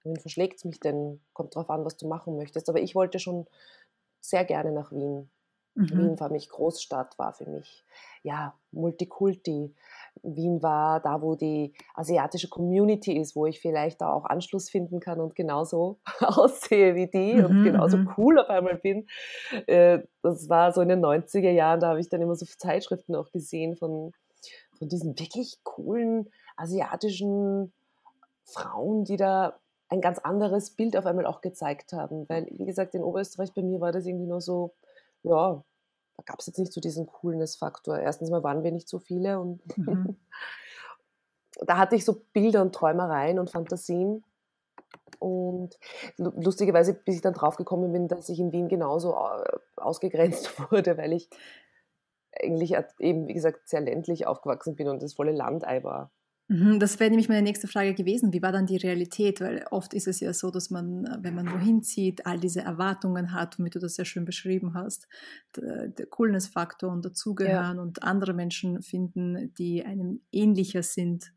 wohin 0.03 0.19
verschlägt 0.19 0.59
es 0.59 0.65
mich 0.65 0.81
denn? 0.81 1.21
Kommt 1.35 1.55
drauf 1.55 1.71
an, 1.71 1.85
was 1.85 1.97
du 1.97 2.09
machen 2.09 2.37
möchtest. 2.37 2.69
Aber 2.69 2.81
ich 2.81 2.95
wollte 2.95 3.19
schon 3.19 3.47
sehr 4.21 4.45
gerne 4.45 4.73
nach 4.73 4.93
Wien. 4.93 5.31
Mhm. 5.75 5.91
Wien 5.91 6.21
war 6.21 6.29
für 6.29 6.35
mich 6.35 6.49
Großstadt, 6.49 7.19
war 7.19 7.33
für 7.33 7.49
mich 7.49 7.85
ja 8.23 8.55
Multikulti. 8.73 9.75
Wien 10.23 10.63
war 10.63 11.01
da, 11.01 11.21
wo 11.21 11.35
die 11.35 11.75
asiatische 11.95 12.49
Community 12.49 13.17
ist, 13.19 13.35
wo 13.35 13.47
ich 13.47 13.61
vielleicht 13.61 14.01
da 14.01 14.13
auch 14.13 14.25
Anschluss 14.25 14.71
finden 14.71 15.01
kann 15.01 15.21
und 15.21 15.35
genauso 15.35 15.99
aussehe 16.21 16.95
wie 16.95 17.09
die 17.09 17.35
mhm, 17.35 17.45
und 17.45 17.65
genauso 17.65 17.97
mhm. 17.97 18.11
cool 18.17 18.39
auf 18.39 18.49
einmal 18.49 18.77
bin. 18.77 19.07
Äh, 19.67 20.01
das 20.23 20.49
war 20.49 20.73
so 20.73 20.81
in 20.81 20.89
den 20.89 21.05
90er 21.05 21.51
Jahren, 21.51 21.81
da 21.81 21.89
habe 21.89 22.01
ich 22.01 22.09
dann 22.09 22.23
immer 22.23 22.37
so 22.37 22.47
Zeitschriften 22.47 23.17
auch 23.17 23.31
gesehen 23.33 23.77
von, 23.77 24.13
von 24.79 24.89
diesen 24.89 25.19
wirklich 25.19 25.59
coolen 25.65 26.29
asiatischen 26.57 27.73
Frauen, 28.45 29.05
die 29.05 29.17
da 29.17 29.59
ein 29.89 30.01
ganz 30.01 30.19
anderes 30.19 30.71
Bild 30.71 30.97
auf 30.97 31.07
einmal 31.07 31.27
auch 31.27 31.41
gezeigt 31.41 31.93
haben. 31.93 32.29
Weil, 32.29 32.47
wie 32.51 32.65
gesagt, 32.65 32.95
in 32.95 33.03
Oberösterreich 33.03 33.53
bei 33.53 33.63
mir 33.63 33.81
war 33.81 33.93
das 33.93 34.07
irgendwie 34.07 34.27
nur 34.27 34.41
so, 34.41 34.75
ja, 35.23 35.63
gab 36.27 36.41
es 36.41 36.47
jetzt 36.47 36.59
nicht 36.59 36.73
so 36.73 36.81
diesen 36.81 37.07
Coolness-Faktor. 37.07 37.99
Erstens 37.99 38.31
mal 38.31 38.43
waren 38.43 38.63
wir 38.63 38.73
nicht 38.73 38.89
so 38.89 38.99
viele 38.99 39.41
und 39.41 39.61
mhm. 39.77 40.17
da 41.67 41.79
hatte 41.79 41.97
ich 41.97 42.05
so 42.05 42.25
Bilder 42.33 42.63
und 42.63 42.75
Träumereien 42.75 43.39
und 43.39 43.51
Fantasien. 43.51 44.25
Und 45.19 45.79
lustigerweise, 46.17 46.95
bis 46.95 47.17
ich 47.17 47.21
dann 47.21 47.35
draufgekommen 47.35 47.93
bin, 47.93 48.09
dass 48.09 48.29
ich 48.29 48.41
in 48.41 48.51
Wien 48.51 48.69
genauso 48.69 49.17
ausgegrenzt 49.77 50.51
wurde, 50.71 50.99
weil 50.99 51.13
ich 51.13 51.31
eigentlich 52.41 52.75
eben, 52.99 53.29
wie 53.29 53.35
gesagt, 53.35 53.69
sehr 53.69 53.81
ländlich 53.81 54.27
aufgewachsen 54.27 54.75
bin 54.75 54.89
und 54.89 55.03
das 55.03 55.15
volle 55.15 55.33
Landei 55.33 55.85
war. 55.85 56.11
Mhm, 56.49 56.81
das 56.81 56.99
wäre 57.01 57.11
nämlich 57.11 57.29
meine 57.29 57.43
nächste 57.43 57.69
Frage 57.69 57.95
gewesen. 57.95 58.33
Wie 58.33 58.43
war 58.43 58.53
dann 58.53 58.67
die 58.67 58.77
Realität? 58.77 59.41
Weil 59.41 59.65
oft 59.71 59.95
ist 59.95 60.09
es 60.09 60.21
ja 60.21 60.33
so, 60.33 60.51
dass 60.51 60.71
man, 60.71 61.07
äh, 61.07 61.19
wenn 61.21 61.35
man 61.35 61.51
wohin 61.53 61.83
zieht, 61.83 62.27
all 62.27 62.39
diese 62.39 62.61
Erwartungen 62.61 63.33
hat, 63.33 63.59
womit 63.59 63.75
du 63.75 63.79
das 63.79 63.95
sehr 63.95 64.05
schön 64.05 64.25
beschrieben 64.25 64.75
hast, 64.75 65.09
der, 65.57 65.89
der 65.89 66.07
Coolness-Faktor 66.07 66.91
und 66.91 67.05
dazugehören 67.05 67.77
ja. 67.77 67.83
und 67.83 68.03
andere 68.03 68.35
Menschen 68.35 68.83
finden, 68.83 69.55
die 69.55 69.85
einem 69.85 70.21
ähnlicher 70.33 70.83
sind. 70.83 71.33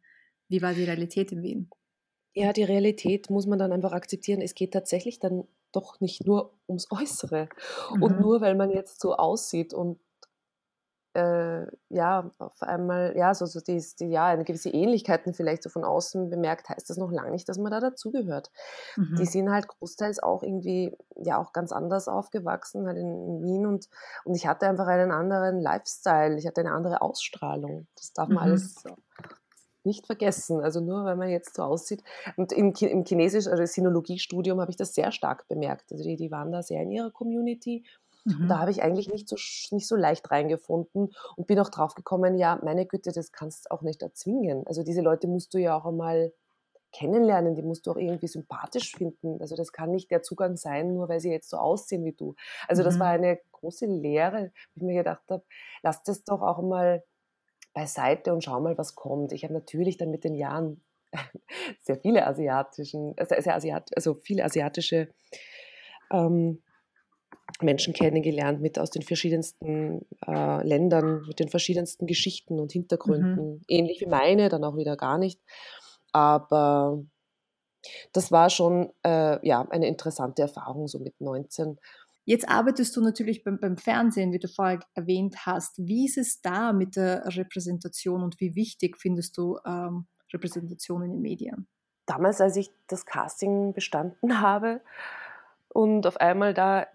Wie 0.47 0.61
war 0.61 0.73
die 0.73 0.83
Realität 0.83 1.31
in 1.31 1.41
Wien? 1.41 1.69
Ja, 2.33 2.51
die 2.51 2.63
Realität 2.63 3.29
muss 3.29 3.47
man 3.47 3.59
dann 3.59 3.71
einfach 3.71 3.93
akzeptieren. 3.93 4.41
Es 4.41 4.55
geht 4.55 4.73
tatsächlich 4.73 5.19
dann 5.19 5.45
doch 5.71 5.99
nicht 5.99 6.25
nur 6.25 6.57
ums 6.67 6.87
Äußere. 6.91 7.49
Mhm. 7.93 8.03
Und 8.03 8.19
nur 8.19 8.41
weil 8.41 8.55
man 8.55 8.69
jetzt 8.71 9.01
so 9.01 9.15
aussieht 9.15 9.73
und 9.73 9.99
äh, 11.15 11.65
ja, 11.89 12.29
auf 12.39 12.61
einmal, 12.61 13.15
ja, 13.15 13.33
so, 13.33 13.45
so 13.45 13.61
die, 13.61 13.81
die, 13.99 14.07
ja, 14.07 14.25
eine 14.25 14.43
gewisse 14.43 14.69
Ähnlichkeiten 14.69 15.33
vielleicht 15.33 15.63
so 15.63 15.69
von 15.69 15.85
außen 15.85 16.29
bemerkt, 16.29 16.69
heißt 16.69 16.89
das 16.89 16.97
noch 16.97 17.11
lange 17.11 17.31
nicht, 17.31 17.47
dass 17.47 17.57
man 17.57 17.71
da 17.71 17.79
dazugehört. 17.79 18.51
Mhm. 18.97 19.15
Die 19.17 19.25
sind 19.25 19.49
halt 19.49 19.67
großteils 19.67 20.21
auch 20.21 20.43
irgendwie, 20.43 20.95
ja, 21.15 21.37
auch 21.39 21.53
ganz 21.53 21.71
anders 21.71 22.07
aufgewachsen, 22.09 22.85
halt 22.85 22.97
in, 22.97 23.07
in, 23.07 23.43
Wien 23.43 23.65
und, 23.65 23.87
und 24.25 24.35
ich 24.35 24.45
hatte 24.45 24.67
einfach 24.67 24.87
einen 24.87 25.11
anderen 25.11 25.61
Lifestyle, 25.61 26.37
ich 26.37 26.45
hatte 26.45 26.61
eine 26.61 26.73
andere 26.73 27.01
Ausstrahlung. 27.01 27.87
Das 27.95 28.11
darf 28.11 28.27
man 28.27 28.37
mhm. 28.37 28.51
alles 28.51 28.83
nicht 29.85 30.05
vergessen. 30.05 30.59
Also 30.59 30.81
nur 30.81 31.05
weil 31.05 31.15
man 31.15 31.29
jetzt 31.29 31.55
so 31.55 31.63
aussieht. 31.63 32.03
Und 32.35 32.51
im, 32.51 32.73
im 32.73 33.05
Chinesisch, 33.05 33.47
also 33.47 33.65
Sinologiestudium, 33.65 34.59
habe 34.59 34.71
ich 34.71 34.77
das 34.77 34.93
sehr 34.93 35.11
stark 35.11 35.47
bemerkt. 35.47 35.91
Also 35.91 36.03
die, 36.03 36.15
die 36.17 36.31
waren 36.31 36.51
da 36.51 36.61
sehr 36.61 36.81
in 36.81 36.91
ihrer 36.91 37.11
Community 37.11 37.85
Mhm. 38.25 38.47
Da 38.49 38.59
habe 38.59 38.71
ich 38.71 38.81
eigentlich 38.81 39.09
nicht 39.09 39.29
so, 39.29 39.35
nicht 39.73 39.87
so 39.87 39.95
leicht 39.95 40.29
reingefunden 40.31 41.13
und 41.35 41.47
bin 41.47 41.59
auch 41.59 41.69
drauf 41.69 41.93
gekommen, 41.93 42.37
ja, 42.37 42.59
meine 42.63 42.85
Güte, 42.85 43.11
das 43.11 43.31
kannst 43.31 43.65
du 43.65 43.71
auch 43.71 43.81
nicht 43.81 44.01
erzwingen. 44.01 44.65
Also 44.67 44.83
diese 44.83 45.01
Leute 45.01 45.27
musst 45.27 45.53
du 45.53 45.59
ja 45.59 45.77
auch 45.77 45.85
einmal 45.85 46.33
kennenlernen, 46.91 47.55
die 47.55 47.61
musst 47.61 47.85
du 47.85 47.91
auch 47.91 47.97
irgendwie 47.97 48.27
sympathisch 48.27 48.95
finden. 48.95 49.39
Also 49.41 49.55
das 49.55 49.71
kann 49.71 49.91
nicht 49.91 50.09
der 50.11 50.23
Zugang 50.23 50.55
sein, 50.55 50.93
nur 50.93 51.09
weil 51.09 51.19
sie 51.19 51.29
jetzt 51.29 51.49
so 51.49 51.57
aussehen 51.57 52.05
wie 52.05 52.13
du. 52.13 52.35
Also 52.67 52.83
das 52.83 52.95
mhm. 52.95 52.99
war 52.99 53.09
eine 53.09 53.39
große 53.51 53.85
Lehre, 53.85 54.51
wo 54.73 54.77
ich 54.77 54.83
mir 54.83 54.95
gedacht 54.95 55.23
habe, 55.29 55.43
lass 55.83 56.03
das 56.03 56.23
doch 56.23 56.41
auch 56.41 56.61
mal 56.61 57.03
beiseite 57.73 58.33
und 58.33 58.43
schau 58.43 58.59
mal, 58.61 58.77
was 58.77 58.95
kommt. 58.95 59.33
Ich 59.33 59.43
habe 59.43 59.53
natürlich 59.53 59.97
dann 59.97 60.09
mit 60.09 60.23
den 60.23 60.35
Jahren 60.35 60.81
sehr 61.81 61.97
viele 61.97 62.25
asiatischen, 62.25 63.13
also, 63.17 63.35
sehr 63.39 63.55
Asiat, 63.55 63.95
also 63.95 64.15
viele 64.15 64.45
asiatische 64.45 65.09
ähm, 66.11 66.63
Menschen 67.61 67.93
kennengelernt 67.93 68.61
mit 68.61 68.79
aus 68.79 68.89
den 68.89 69.03
verschiedensten 69.03 70.05
äh, 70.27 70.67
Ländern, 70.67 71.23
mit 71.27 71.39
den 71.39 71.49
verschiedensten 71.49 72.07
Geschichten 72.07 72.59
und 72.59 72.71
Hintergründen. 72.71 73.55
Mhm. 73.55 73.61
Ähnlich 73.67 74.01
wie 74.01 74.07
meine, 74.07 74.49
dann 74.49 74.63
auch 74.63 74.77
wieder 74.77 74.97
gar 74.97 75.17
nicht. 75.17 75.39
Aber 76.11 77.03
das 78.13 78.31
war 78.31 78.49
schon 78.49 78.91
äh, 79.03 79.45
ja, 79.47 79.61
eine 79.69 79.87
interessante 79.87 80.41
Erfahrung, 80.41 80.87
so 80.87 80.99
mit 80.99 81.19
19. 81.21 81.77
Jetzt 82.25 82.49
arbeitest 82.49 82.95
du 82.95 83.01
natürlich 83.01 83.43
beim, 83.43 83.59
beim, 83.59 83.77
Fernsehen, 83.77 84.33
wie 84.33 84.39
du 84.39 84.47
vorher 84.47 84.79
erwähnt 84.95 85.45
hast. 85.45 85.77
Wie 85.77 86.05
ist 86.05 86.17
es 86.17 86.41
da 86.41 86.73
mit 86.73 86.95
der 86.95 87.23
Repräsentation 87.25 88.23
und 88.23 88.39
wie 88.39 88.55
wichtig 88.55 88.97
findest 88.97 89.37
du 89.37 89.59
ähm, 89.65 90.07
Repräsentation 90.33 91.03
in 91.03 91.11
den 91.11 91.21
Medien? 91.21 91.67
Damals, 92.07 92.41
als 92.41 92.55
ich 92.55 92.71
das 92.87 93.05
Casting 93.05 93.73
bestanden 93.73 94.41
habe 94.41 94.81
und 95.69 96.07
auf 96.07 96.17
einmal 96.17 96.55
da 96.55 96.87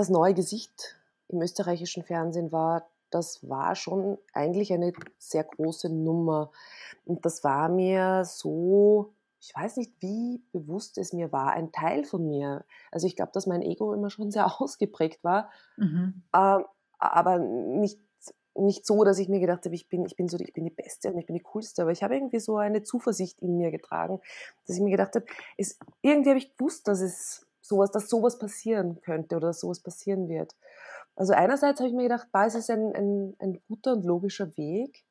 das 0.00 0.08
neue 0.08 0.32
Gesicht 0.32 0.96
im 1.28 1.42
österreichischen 1.42 2.02
Fernsehen 2.02 2.52
war, 2.52 2.88
das 3.10 3.46
war 3.46 3.74
schon 3.74 4.16
eigentlich 4.32 4.72
eine 4.72 4.94
sehr 5.18 5.44
große 5.44 5.90
Nummer. 5.90 6.50
Und 7.04 7.26
das 7.26 7.44
war 7.44 7.68
mir 7.68 8.24
so, 8.24 9.12
ich 9.42 9.54
weiß 9.54 9.76
nicht, 9.76 9.92
wie 10.00 10.42
bewusst 10.52 10.96
es 10.96 11.12
mir 11.12 11.32
war, 11.32 11.52
ein 11.52 11.70
Teil 11.70 12.04
von 12.04 12.26
mir. 12.26 12.64
Also 12.90 13.06
ich 13.06 13.14
glaube, 13.14 13.32
dass 13.34 13.46
mein 13.46 13.60
Ego 13.60 13.92
immer 13.92 14.08
schon 14.08 14.30
sehr 14.30 14.46
ausgeprägt 14.60 15.22
war, 15.22 15.50
mhm. 15.76 16.22
äh, 16.32 16.60
aber 16.98 17.38
nicht, 17.38 18.00
nicht 18.54 18.86
so, 18.86 19.04
dass 19.04 19.18
ich 19.18 19.28
mir 19.28 19.40
gedacht 19.40 19.66
habe, 19.66 19.74
ich 19.74 19.90
bin, 19.90 20.06
ich, 20.06 20.16
bin 20.16 20.28
so, 20.28 20.38
ich 20.38 20.54
bin 20.54 20.64
die 20.64 20.70
Beste 20.70 21.12
und 21.12 21.18
ich 21.18 21.26
bin 21.26 21.36
die 21.36 21.42
Coolste, 21.42 21.82
aber 21.82 21.92
ich 21.92 22.02
habe 22.02 22.14
irgendwie 22.14 22.40
so 22.40 22.56
eine 22.56 22.82
Zuversicht 22.82 23.42
in 23.42 23.58
mir 23.58 23.70
getragen, 23.70 24.18
dass 24.66 24.76
ich 24.76 24.82
mir 24.82 24.92
gedacht 24.92 25.14
habe, 25.14 25.26
es, 25.58 25.78
irgendwie 26.00 26.30
habe 26.30 26.38
ich 26.38 26.56
gewusst, 26.56 26.88
dass 26.88 27.02
es 27.02 27.46
sowas, 27.70 27.90
dass 27.90 28.10
sowas 28.10 28.38
passieren 28.38 29.00
könnte 29.00 29.36
oder 29.36 29.48
dass 29.48 29.60
sowas 29.60 29.80
passieren 29.80 30.28
wird. 30.28 30.54
Also 31.16 31.32
einerseits 31.32 31.80
habe 31.80 31.88
ich 31.88 31.94
mir 31.94 32.04
gedacht, 32.04 32.28
es 32.46 32.54
ist 32.54 32.70
ein, 32.70 32.94
ein, 32.94 33.36
ein 33.38 33.60
guter 33.68 33.92
und 33.92 34.04
logischer 34.04 34.56
Weg, 34.56 35.04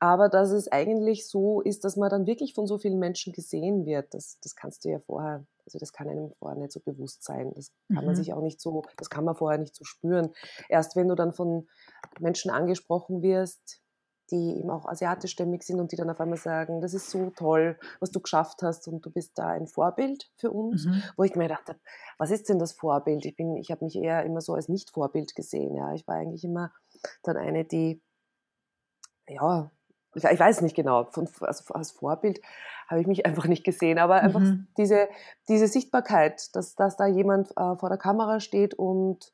aber 0.00 0.28
dass 0.28 0.50
es 0.50 0.70
eigentlich 0.70 1.28
so 1.28 1.60
ist, 1.60 1.84
dass 1.84 1.96
man 1.96 2.10
dann 2.10 2.26
wirklich 2.26 2.54
von 2.54 2.66
so 2.66 2.78
vielen 2.78 2.98
Menschen 2.98 3.32
gesehen 3.32 3.84
wird, 3.84 4.14
das, 4.14 4.38
das 4.42 4.54
kannst 4.54 4.84
du 4.84 4.90
ja 4.90 5.00
vorher, 5.00 5.44
also 5.64 5.78
das 5.78 5.92
kann 5.92 6.08
einem 6.08 6.32
vorher 6.38 6.58
nicht 6.58 6.72
so 6.72 6.80
bewusst 6.80 7.24
sein. 7.24 7.52
Das 7.54 7.72
kann 7.88 8.04
mhm. 8.04 8.06
man 8.06 8.16
sich 8.16 8.32
auch 8.32 8.42
nicht 8.42 8.60
so, 8.60 8.84
das 8.96 9.10
kann 9.10 9.24
man 9.24 9.34
vorher 9.34 9.58
nicht 9.58 9.74
so 9.74 9.84
spüren. 9.84 10.32
Erst 10.68 10.94
wenn 10.94 11.08
du 11.08 11.16
dann 11.16 11.32
von 11.32 11.66
Menschen 12.20 12.50
angesprochen 12.50 13.22
wirst, 13.22 13.80
die 14.30 14.58
eben 14.58 14.70
auch 14.70 14.86
asiatischstämmig 14.86 15.62
sind 15.62 15.80
und 15.80 15.92
die 15.92 15.96
dann 15.96 16.10
auf 16.10 16.20
einmal 16.20 16.38
sagen, 16.38 16.80
das 16.80 16.94
ist 16.94 17.10
so 17.10 17.30
toll, 17.30 17.78
was 18.00 18.10
du 18.10 18.20
geschafft 18.20 18.62
hast 18.62 18.88
und 18.88 19.04
du 19.04 19.10
bist 19.10 19.38
da 19.38 19.48
ein 19.48 19.66
Vorbild 19.66 20.30
für 20.36 20.50
uns, 20.50 20.86
mhm. 20.86 21.02
wo 21.16 21.24
ich 21.24 21.34
mir 21.34 21.44
gedacht 21.44 21.68
habe, 21.68 21.78
was 22.18 22.30
ist 22.30 22.48
denn 22.48 22.58
das 22.58 22.72
Vorbild? 22.72 23.24
Ich 23.24 23.36
bin, 23.36 23.56
ich 23.56 23.70
habe 23.70 23.84
mich 23.84 23.96
eher 23.96 24.24
immer 24.24 24.40
so 24.40 24.54
als 24.54 24.68
Nicht-Vorbild 24.68 25.34
gesehen. 25.34 25.74
Ja, 25.74 25.92
ich 25.94 26.06
war 26.06 26.16
eigentlich 26.16 26.44
immer 26.44 26.72
dann 27.22 27.36
eine, 27.36 27.64
die, 27.64 28.02
ja, 29.28 29.70
ich, 30.14 30.24
ich 30.24 30.40
weiß 30.40 30.62
nicht 30.62 30.76
genau, 30.76 31.04
von, 31.04 31.28
also 31.40 31.74
als 31.74 31.92
Vorbild 31.92 32.40
habe 32.88 33.00
ich 33.00 33.06
mich 33.06 33.26
einfach 33.26 33.46
nicht 33.46 33.64
gesehen, 33.64 33.98
aber 33.98 34.16
einfach 34.16 34.40
mhm. 34.40 34.68
diese, 34.76 35.08
diese 35.48 35.68
Sichtbarkeit, 35.68 36.54
dass, 36.54 36.74
dass 36.74 36.96
da 36.96 37.06
jemand 37.06 37.50
äh, 37.56 37.76
vor 37.76 37.88
der 37.88 37.98
Kamera 37.98 38.40
steht 38.40 38.74
und, 38.74 39.32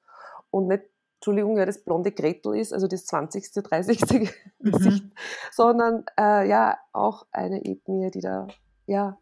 und 0.50 0.68
nicht 0.68 0.84
Entschuldigung, 1.24 1.56
ja, 1.56 1.64
das 1.64 1.82
blonde 1.82 2.12
Gretel 2.12 2.54
ist, 2.54 2.74
also 2.74 2.86
das 2.86 3.06
20., 3.06 3.50
30. 3.50 4.00
Mhm. 4.58 4.72
Gesicht, 4.72 5.04
sondern 5.52 6.04
äh, 6.18 6.46
ja 6.46 6.78
auch 6.92 7.26
eine 7.32 7.64
Ethnie, 7.64 8.10
die 8.10 8.20
da 8.20 8.46
ja 8.86 9.18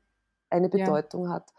eine 0.50 0.68
Bedeutung 0.68 1.26
ja. 1.26 1.30
hat. 1.30 1.52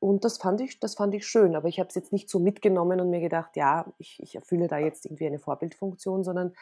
und 0.00 0.24
das 0.24 0.38
fand 0.38 0.60
ich, 0.60 0.80
das 0.80 0.96
fand 0.96 1.14
ich 1.14 1.24
schön, 1.24 1.54
aber 1.54 1.68
ich 1.68 1.78
habe 1.78 1.88
es 1.88 1.94
jetzt 1.94 2.12
nicht 2.12 2.28
so 2.28 2.40
mitgenommen 2.40 3.00
und 3.00 3.10
mir 3.10 3.20
gedacht, 3.20 3.56
ja, 3.56 3.86
ich, 3.98 4.20
ich 4.20 4.34
erfülle 4.34 4.66
da 4.66 4.78
jetzt 4.78 5.06
irgendwie 5.06 5.26
eine 5.26 5.38
Vorbildfunktion, 5.38 6.24
sondern 6.24 6.52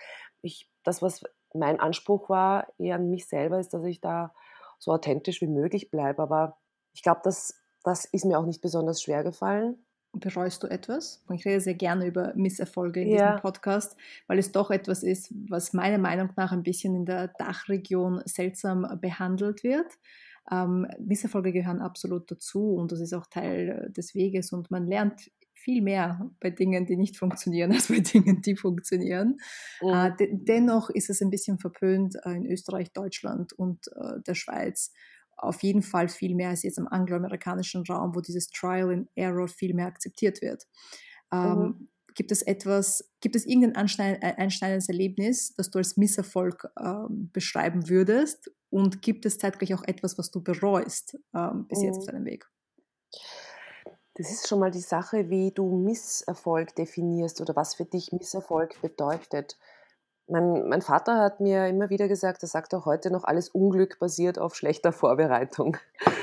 ich, 0.43 0.71
das, 0.85 1.01
was 1.01 1.23
mein 1.55 1.81
Anspruch 1.81 2.29
war, 2.29 2.67
eher 2.77 2.97
an 2.97 3.09
mich 3.09 3.27
selber, 3.27 3.59
ist, 3.59 3.73
dass 3.73 3.85
ich 3.85 4.03
da 4.03 4.35
so 4.79 4.93
authentisch 4.93 5.41
wie 5.41 5.47
möglich 5.49 5.91
bleibe. 5.91 6.23
Aber 6.23 6.59
ich 6.93 7.03
glaube, 7.03 7.21
das, 7.25 7.55
das 7.85 8.05
ist 8.05 8.27
mir 8.27 8.39
auch 8.39 8.47
nicht 8.47 8.61
besonders 8.61 9.01
schwer 9.01 9.25
gefallen. 9.25 9.83
Bereust 10.13 10.63
du 10.63 10.69
etwas? 10.69 11.23
Ich 11.35 11.45
rede 11.45 11.61
sehr 11.61 11.75
gerne 11.75 12.07
über 12.07 12.33
Misserfolge 12.35 13.03
in 13.03 13.09
ja. 13.11 13.27
diesem 13.27 13.43
Podcast, 13.43 13.97
weil 14.27 14.39
es 14.39 14.53
doch 14.53 14.71
etwas 14.71 15.03
ist, 15.03 15.33
was 15.49 15.73
meiner 15.73 15.99
Meinung 15.99 16.31
nach 16.37 16.51
ein 16.53 16.63
bisschen 16.63 16.95
in 16.95 17.05
der 17.05 17.29
Dachregion 17.39 18.23
seltsam 18.25 18.99
behandelt 19.01 19.63
wird. 19.63 19.87
Ähm, 20.51 20.87
Misserfolge 20.99 21.53
gehören 21.53 21.81
absolut 21.81 22.31
dazu 22.31 22.75
und 22.75 22.91
das 22.91 23.01
ist 23.01 23.13
auch 23.13 23.27
Teil 23.27 23.93
des 23.95 24.15
Weges 24.15 24.53
und 24.53 24.71
man 24.71 24.87
lernt 24.87 25.31
viel 25.59 25.83
mehr 25.83 26.31
bei 26.41 26.51
Dingen, 26.51 26.87
die 26.87 26.97
nicht 26.97 27.17
funktionieren, 27.17 27.73
als 27.73 27.89
bei 27.89 28.01
Dingen, 28.01 28.41
die 28.41 28.57
funktionieren. 28.57 29.39
Mhm. 29.83 29.89
Äh, 29.89 30.17
de 30.17 30.29
dennoch 30.33 30.89
ist 30.89 31.11
es 31.11 31.21
ein 31.21 31.31
bisschen 31.31 31.59
verpönt 31.59 32.17
äh, 32.25 32.31
in 32.31 32.47
Österreich, 32.47 32.93
Deutschland 32.93 33.53
und 33.53 33.89
äh, 33.89 34.21
der 34.27 34.35
Schweiz. 34.35 34.93
Auf 35.39 35.63
jeden 35.63 35.83
Fall 35.83 36.09
viel 36.09 36.35
mehr 36.35 36.51
als 36.51 36.63
jetzt 36.63 36.79
im 36.79 36.89
angloamerikanischen 36.89 37.85
Raum, 37.89 38.15
wo 38.15 38.21
dieses 38.21 38.51
Trial 38.51 38.93
and 38.93 39.09
Error 39.15 39.49
viel 39.49 39.75
mehr 39.75 39.87
akzeptiert 39.87 40.43
wird. 40.43 40.67
Ähm, 41.33 41.59
mhm. 41.59 41.89
Gibt 42.15 42.33
es 42.33 42.43
etwas, 42.43 43.09
gibt 43.21 43.37
es 43.37 43.47
irgendein 43.47 43.87
äh, 43.99 44.35
einschneidendes 44.37 44.89
Erlebnis, 44.89 45.55
das 45.55 45.71
du 45.71 45.79
als 45.79 45.97
Misserfolg 45.97 46.69
ähm, 46.81 47.31
beschreiben 47.33 47.89
würdest? 47.89 48.51
Und 48.71 49.01
gibt 49.03 49.25
es 49.25 49.39
zeitgleich 49.39 49.73
auch 49.75 49.85
etwas, 49.85 50.19
was 50.19 50.31
du 50.31 50.43
bereust 50.43 51.17
ähm, 51.35 51.67
bis 51.69 51.79
mhm. 51.79 51.85
jetzt 51.85 51.99
auf 51.99 52.07
deinem 52.07 52.25
Weg? 52.25 52.47
Das 54.15 54.33
ist 54.33 54.49
schon 54.49 54.59
mal 54.59 54.73
die 54.73 54.81
Sache, 54.81 55.31
wie 55.31 55.53
du 55.53 55.79
Misserfolg 55.79 56.75
definierst 56.75 57.41
oder 57.41 57.55
was 57.55 57.77
für 57.77 57.85
dich 57.85 58.11
Misserfolg 58.11 58.81
bedeutet. 58.83 59.57
Mein, 60.29 60.69
mein, 60.69 60.83
Vater 60.83 61.19
hat 61.19 61.41
mir 61.41 61.67
immer 61.69 61.91
wieder 61.91 62.09
gesagt, 62.09 62.43
er 62.43 62.49
sagt 62.49 62.75
auch 62.75 62.87
heute 62.87 63.11
noch, 63.11 63.25
alles 63.25 63.49
Unglück 63.49 63.99
basiert 63.99 64.39
auf 64.39 64.55
schlechter 64.55 64.93
Vorbereitung. 64.93 65.77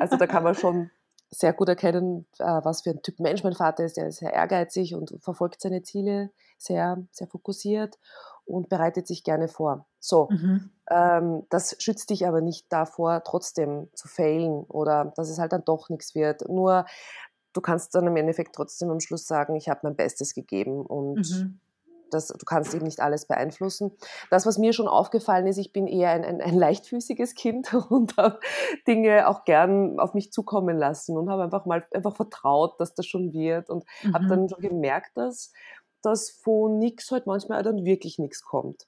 Also 0.00 0.16
da 0.16 0.26
kann 0.26 0.42
man 0.42 0.56
schon 0.56 0.90
sehr 1.30 1.52
gut 1.52 1.68
erkennen, 1.68 2.26
äh, 2.38 2.44
was 2.44 2.82
für 2.82 2.90
ein 2.90 3.02
Typ 3.02 3.20
Mensch 3.20 3.44
mein 3.44 3.54
Vater 3.54 3.84
ist. 3.84 3.96
Er 3.96 4.08
ist 4.08 4.18
sehr 4.18 4.32
ehrgeizig 4.32 4.94
und 4.94 5.14
verfolgt 5.20 5.60
seine 5.60 5.82
Ziele 5.82 6.30
sehr, 6.58 7.04
sehr 7.12 7.28
fokussiert 7.28 7.98
und 8.44 8.68
bereitet 8.68 9.06
sich 9.06 9.22
gerne 9.22 9.46
vor. 9.46 9.86
So, 10.00 10.28
mhm. 10.30 10.70
ähm, 10.90 11.46
das 11.50 11.76
schützt 11.78 12.10
dich 12.10 12.26
aber 12.26 12.40
nicht 12.40 12.66
davor, 12.72 13.22
trotzdem 13.24 13.88
zu 13.94 14.08
failen 14.08 14.64
oder 14.64 15.12
dass 15.16 15.30
es 15.30 15.38
halt 15.38 15.52
dann 15.52 15.64
doch 15.64 15.88
nichts 15.88 16.14
wird. 16.14 16.48
Nur 16.48 16.84
du 17.52 17.60
kannst 17.60 17.94
dann 17.94 18.06
im 18.06 18.16
Endeffekt 18.16 18.54
trotzdem 18.54 18.90
am 18.90 19.00
Schluss 19.00 19.26
sagen, 19.26 19.54
ich 19.54 19.68
habe 19.68 19.80
mein 19.84 19.96
Bestes 19.96 20.34
gegeben 20.34 20.84
und 20.84 21.30
mhm. 21.30 21.60
Das, 22.14 22.28
du 22.28 22.44
kannst 22.44 22.74
eben 22.74 22.84
nicht 22.84 23.00
alles 23.00 23.26
beeinflussen. 23.26 23.92
Das, 24.30 24.46
was 24.46 24.58
mir 24.58 24.72
schon 24.72 24.88
aufgefallen 24.88 25.46
ist, 25.46 25.58
ich 25.58 25.72
bin 25.72 25.86
eher 25.86 26.10
ein, 26.10 26.24
ein, 26.24 26.40
ein 26.40 26.54
leichtfüßiges 26.54 27.34
Kind 27.34 27.72
und 27.90 28.16
habe 28.16 28.40
Dinge 28.86 29.28
auch 29.28 29.44
gern 29.44 29.98
auf 29.98 30.14
mich 30.14 30.32
zukommen 30.32 30.76
lassen 30.76 31.16
und 31.16 31.30
habe 31.30 31.42
einfach 31.42 31.66
mal 31.66 31.86
einfach 31.92 32.16
vertraut, 32.16 32.80
dass 32.80 32.94
das 32.94 33.06
schon 33.06 33.32
wird 33.32 33.70
und 33.70 33.84
mhm. 34.02 34.14
habe 34.14 34.26
dann 34.26 34.48
schon 34.48 34.60
gemerkt, 34.60 35.16
dass, 35.16 35.52
dass 36.02 36.30
von 36.30 36.78
nichts 36.78 37.10
halt 37.10 37.26
manchmal 37.26 37.62
dann 37.62 37.84
wirklich 37.84 38.18
nichts 38.18 38.42
kommt. 38.42 38.86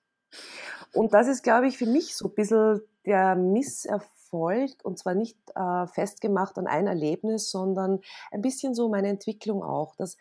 Und 0.95 1.15
das 1.15 1.29
ist, 1.29 1.43
glaube 1.43 1.67
ich, 1.67 1.79
für 1.79 1.87
mich 1.87 2.17
so 2.17 2.29
ein 2.29 2.35
bisschen 2.35 2.81
der 3.05 3.35
Misserfolg 3.37 4.11
Erfolg 4.33 4.71
und 4.83 4.99
zwar 4.99 5.15
nicht 5.15 5.37
äh, 5.55 5.87
festgemacht 5.87 6.59
an 6.59 6.67
ein 6.67 6.87
Erlebnis, 6.87 7.51
sondern 7.51 8.01
ein 8.31 8.41
bisschen 8.41 8.75
so 8.75 8.89
meine 8.89 9.09
Entwicklung 9.09 9.63
auch, 9.63 9.95
dass, 9.97 10.17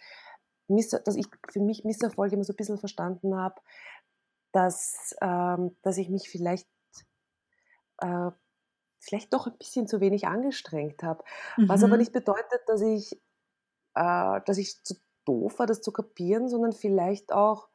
dass 0.75 1.15
ich 1.15 1.27
für 1.49 1.59
mich 1.59 1.83
Misserfolg 1.83 2.31
immer 2.33 2.43
so 2.43 2.53
ein 2.53 2.57
bisschen 2.57 2.77
verstanden 2.77 3.35
habe, 3.35 3.55
dass, 4.51 5.15
ähm, 5.21 5.75
dass 5.81 5.97
ich 5.97 6.09
mich 6.09 6.29
vielleicht, 6.29 6.67
äh, 7.99 8.31
vielleicht 8.99 9.33
doch 9.33 9.47
ein 9.47 9.57
bisschen 9.57 9.87
zu 9.87 9.99
wenig 9.99 10.27
angestrengt 10.27 11.03
habe. 11.03 11.23
Mhm. 11.57 11.69
Was 11.69 11.83
aber 11.83 11.93
mhm. 11.93 11.99
nicht 11.99 12.13
bedeutet, 12.13 12.61
dass 12.67 12.81
ich, 12.81 13.13
äh, 13.95 14.41
dass 14.45 14.57
ich 14.57 14.83
zu 14.83 14.95
doof 15.25 15.59
war, 15.59 15.67
das 15.67 15.81
zu 15.81 15.91
kapieren, 15.91 16.49
sondern 16.49 16.73
vielleicht 16.73 17.31
auch, 17.31 17.69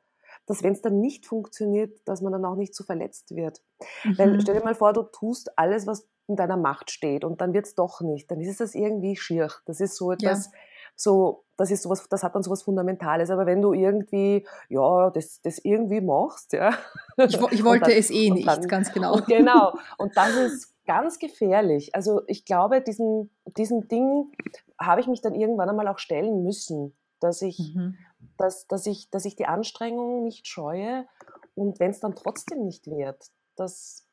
dass 0.47 0.63
wenn 0.63 0.73
es 0.73 0.83
dann 0.83 1.01
nicht 1.01 1.27
funktioniert, 1.27 2.01
dass 2.05 2.21
man 2.21 2.33
dann 2.33 2.45
auch 2.45 2.57
nicht 2.57 2.75
so 2.75 2.85
verletzt 2.85 3.35
wird. 3.35 3.63
Mhm. 4.05 4.19
Weil 4.19 4.41
stell 4.41 4.55
dir 4.55 4.65
mal 4.65 4.75
vor, 4.75 4.93
du 4.93 5.03
tust 5.03 5.59
alles, 5.59 5.87
was 5.87 6.09
in 6.29 6.37
deiner 6.37 6.57
Macht 6.57 6.91
steht 6.91 7.25
und 7.25 7.41
dann 7.41 7.55
wird 7.55 7.67
es 7.67 7.75
doch 7.75 8.01
nicht, 8.01 8.31
dann 8.31 8.41
ist 8.41 8.61
es 8.61 8.75
irgendwie 8.75 9.17
schier. 9.17 9.51
Das 9.65 9.81
ist 9.81 9.97
so 9.97 10.13
etwas, 10.13 10.47
ja. 10.47 10.53
so, 10.97 11.46
das 11.57 11.71
ist 11.71 11.83
sowas, 11.83 12.07
das 12.09 12.23
hat 12.23 12.35
dann 12.35 12.43
sowas 12.43 12.63
Fundamentales. 12.63 13.31
Aber 13.31 13.47
wenn 13.47 13.63
du 13.63 13.73
irgendwie, 13.73 14.47
ja, 14.69 15.11
das, 15.11 15.41
das 15.43 15.59
irgendwie 15.59 16.01
machst, 16.01 16.53
ja. 16.53 16.75
Ich, 17.17 17.41
ich 17.51 17.65
wollte 17.65 17.91
dann, 17.91 17.99
es 17.99 18.11
eh 18.11 18.31
nicht, 18.31 18.47
dann, 18.47 18.67
ganz 18.69 18.93
genau. 18.93 19.15
Und 19.15 19.27
genau. 19.27 19.75
Und 19.99 20.17
das 20.17 20.35
ist 20.35 20.75
ganz 20.87 21.19
gefährlich. 21.19 21.95
Also 21.95 22.23
ich 22.27 22.45
glaube, 22.45 22.81
diesen, 22.81 23.31
diesen 23.57 23.89
Ding 23.89 24.33
habe 24.81 25.01
ich 25.01 25.07
mich 25.07 25.21
dann 25.21 25.35
irgendwann 25.35 25.69
einmal 25.69 25.89
auch 25.89 25.99
stellen 25.99 26.43
müssen, 26.43 26.97
dass 27.21 27.43
ich, 27.43 27.75
mhm. 27.75 27.97
dass, 28.37 28.67
dass 28.67 28.87
ich, 28.87 29.11
dass 29.11 29.25
ich 29.25 29.37
die 29.37 29.47
Anstrengung 29.47 30.23
nicht 30.23 30.47
scheue 30.47 31.07
und 31.55 31.81
wenn 31.81 31.91
es 31.91 32.01
dann 32.01 32.15
trotzdem 32.15 32.65
nicht 32.65 32.87
wird, 32.87 33.31
dass 33.57 34.06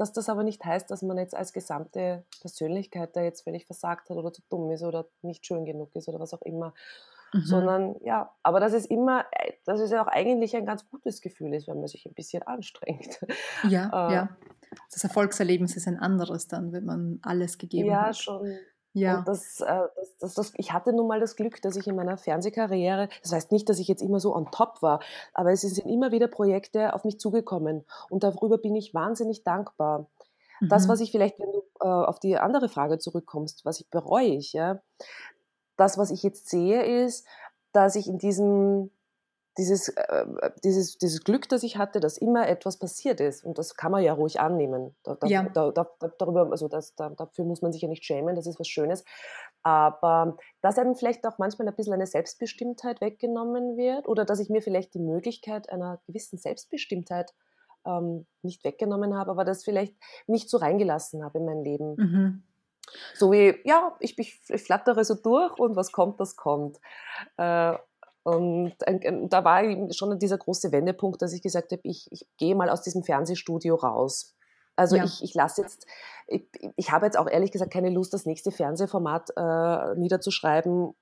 dass 0.00 0.14
das 0.14 0.30
aber 0.30 0.44
nicht 0.44 0.64
heißt, 0.64 0.90
dass 0.90 1.02
man 1.02 1.18
jetzt 1.18 1.34
als 1.34 1.52
gesamte 1.52 2.24
Persönlichkeit 2.40 3.14
da 3.14 3.22
jetzt 3.22 3.42
völlig 3.42 3.66
versagt 3.66 4.08
hat 4.08 4.16
oder 4.16 4.32
zu 4.32 4.40
dumm 4.48 4.70
ist 4.70 4.82
oder 4.82 5.06
nicht 5.20 5.44
schön 5.44 5.66
genug 5.66 5.94
ist 5.94 6.08
oder 6.08 6.18
was 6.18 6.32
auch 6.32 6.40
immer. 6.40 6.72
Mhm. 7.34 7.40
Sondern 7.42 7.96
ja, 8.00 8.34
aber 8.42 8.60
dass 8.60 8.72
es 8.72 8.86
immer, 8.86 9.26
äh, 9.32 9.52
dass 9.66 9.78
es 9.78 9.90
ja 9.90 10.02
auch 10.02 10.08
eigentlich 10.08 10.56
ein 10.56 10.64
ganz 10.64 10.88
gutes 10.88 11.20
Gefühl 11.20 11.52
ist, 11.52 11.68
wenn 11.68 11.78
man 11.78 11.86
sich 11.86 12.06
ein 12.06 12.14
bisschen 12.14 12.42
anstrengt. 12.44 13.20
Ja, 13.68 14.08
äh, 14.08 14.14
ja. 14.14 14.36
Das 14.90 15.04
Erfolgserlebnis 15.04 15.76
ist 15.76 15.86
ein 15.86 15.98
anderes 15.98 16.48
dann, 16.48 16.72
wenn 16.72 16.86
man 16.86 17.18
alles 17.22 17.58
gegeben 17.58 17.90
ja, 17.90 18.00
hat. 18.00 18.06
Ja, 18.06 18.14
schon. 18.14 18.58
Ja. 18.92 19.22
Das, 19.24 19.60
äh, 19.60 19.66
das, 19.66 20.16
das, 20.18 20.34
das, 20.34 20.52
ich 20.56 20.72
hatte 20.72 20.92
nun 20.92 21.06
mal 21.06 21.20
das 21.20 21.36
Glück, 21.36 21.62
dass 21.62 21.76
ich 21.76 21.86
in 21.86 21.94
meiner 21.94 22.16
Fernsehkarriere, 22.16 23.08
das 23.22 23.32
heißt 23.32 23.52
nicht, 23.52 23.68
dass 23.68 23.78
ich 23.78 23.88
jetzt 23.88 24.02
immer 24.02 24.18
so 24.18 24.34
on 24.34 24.50
top 24.50 24.82
war, 24.82 25.00
aber 25.32 25.52
es 25.52 25.60
sind 25.60 25.86
immer 25.86 26.10
wieder 26.10 26.26
Projekte 26.26 26.92
auf 26.94 27.04
mich 27.04 27.20
zugekommen 27.20 27.84
und 28.08 28.24
darüber 28.24 28.58
bin 28.58 28.74
ich 28.74 28.92
wahnsinnig 28.92 29.44
dankbar. 29.44 30.08
Mhm. 30.60 30.68
Das, 30.68 30.88
was 30.88 31.00
ich 31.00 31.12
vielleicht, 31.12 31.38
wenn 31.38 31.52
du 31.52 31.62
äh, 31.80 31.86
auf 31.86 32.18
die 32.18 32.36
andere 32.36 32.68
Frage 32.68 32.98
zurückkommst, 32.98 33.64
was 33.64 33.80
ich 33.80 33.88
bereue 33.90 34.34
ich, 34.34 34.52
ja, 34.52 34.80
das, 35.76 35.96
was 35.96 36.10
ich 36.10 36.22
jetzt 36.22 36.48
sehe, 36.48 36.82
ist, 37.04 37.26
dass 37.72 37.94
ich 37.94 38.08
in 38.08 38.18
diesem 38.18 38.90
dieses, 39.58 39.88
äh, 39.88 40.26
dieses, 40.64 40.98
dieses 40.98 41.24
Glück, 41.24 41.48
das 41.48 41.62
ich 41.62 41.76
hatte, 41.76 42.00
dass 42.00 42.18
immer 42.18 42.48
etwas 42.48 42.78
passiert 42.78 43.20
ist. 43.20 43.44
Und 43.44 43.58
das 43.58 43.74
kann 43.76 43.92
man 43.92 44.02
ja 44.02 44.12
ruhig 44.12 44.40
annehmen. 44.40 44.94
Da, 45.02 45.16
da, 45.16 45.26
ja. 45.26 45.42
da, 45.42 45.72
darüber, 46.18 46.48
also 46.50 46.68
das, 46.68 46.94
dafür 46.94 47.44
muss 47.44 47.62
man 47.62 47.72
sich 47.72 47.82
ja 47.82 47.88
nicht 47.88 48.04
schämen, 48.04 48.36
das 48.36 48.46
ist 48.46 48.60
was 48.60 48.68
Schönes. 48.68 49.04
Aber 49.62 50.36
dass 50.62 50.78
einem 50.78 50.94
vielleicht 50.94 51.26
auch 51.26 51.38
manchmal 51.38 51.68
ein 51.68 51.74
bisschen 51.74 51.92
eine 51.92 52.06
Selbstbestimmtheit 52.06 53.00
weggenommen 53.00 53.76
wird 53.76 54.08
oder 54.08 54.24
dass 54.24 54.40
ich 54.40 54.50
mir 54.50 54.62
vielleicht 54.62 54.94
die 54.94 55.00
Möglichkeit 55.00 55.70
einer 55.70 56.00
gewissen 56.06 56.38
Selbstbestimmtheit 56.38 57.34
ähm, 57.84 58.26
nicht 58.42 58.64
weggenommen 58.64 59.16
habe, 59.16 59.30
aber 59.30 59.44
das 59.44 59.64
vielleicht 59.64 59.94
nicht 60.26 60.48
so 60.48 60.58
reingelassen 60.58 61.24
habe 61.24 61.38
in 61.38 61.44
mein 61.44 61.62
Leben. 61.62 61.94
Mhm. 61.96 62.42
So 63.14 63.30
wie, 63.32 63.56
ja, 63.64 63.94
ich, 64.00 64.18
ich, 64.18 64.40
ich, 64.48 64.62
flattere 64.62 65.04
so 65.04 65.14
durch 65.14 65.58
und 65.58 65.76
was 65.76 65.92
kommt, 65.92 66.18
das 66.20 66.36
kommt. 66.36 66.80
Äh, 67.36 67.74
und 68.22 68.74
da 68.78 69.44
war 69.44 69.62
schon 69.92 70.18
dieser 70.18 70.38
große 70.38 70.72
Wendepunkt, 70.72 71.22
dass 71.22 71.32
ich 71.32 71.42
gesagt 71.42 71.72
habe, 71.72 71.80
ich, 71.84 72.06
ich 72.10 72.26
gehe 72.36 72.54
mal 72.54 72.68
aus 72.68 72.82
diesem 72.82 73.02
Fernsehstudio 73.02 73.76
raus. 73.76 74.36
Also 74.76 74.96
ja. 74.96 75.04
ich, 75.04 75.22
ich 75.22 75.34
lasse 75.34 75.62
jetzt, 75.62 75.86
ich, 76.26 76.48
ich 76.76 76.90
habe 76.90 77.04
jetzt 77.06 77.18
auch 77.18 77.28
ehrlich 77.28 77.50
gesagt 77.50 77.72
keine 77.72 77.90
Lust, 77.90 78.14
das 78.14 78.24
nächste 78.24 78.50
Fernsehformat 78.50 79.30
äh, 79.36 79.94
niederzuschreiben, 79.96 80.94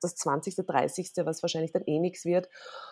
das 0.00 0.14
20., 0.16 0.54
30., 0.54 1.12
was 1.24 1.42
wahrscheinlich 1.42 1.72
dann 1.72 1.82
eh 1.86 1.98
nichts 1.98 2.24
wird, 2.24 2.48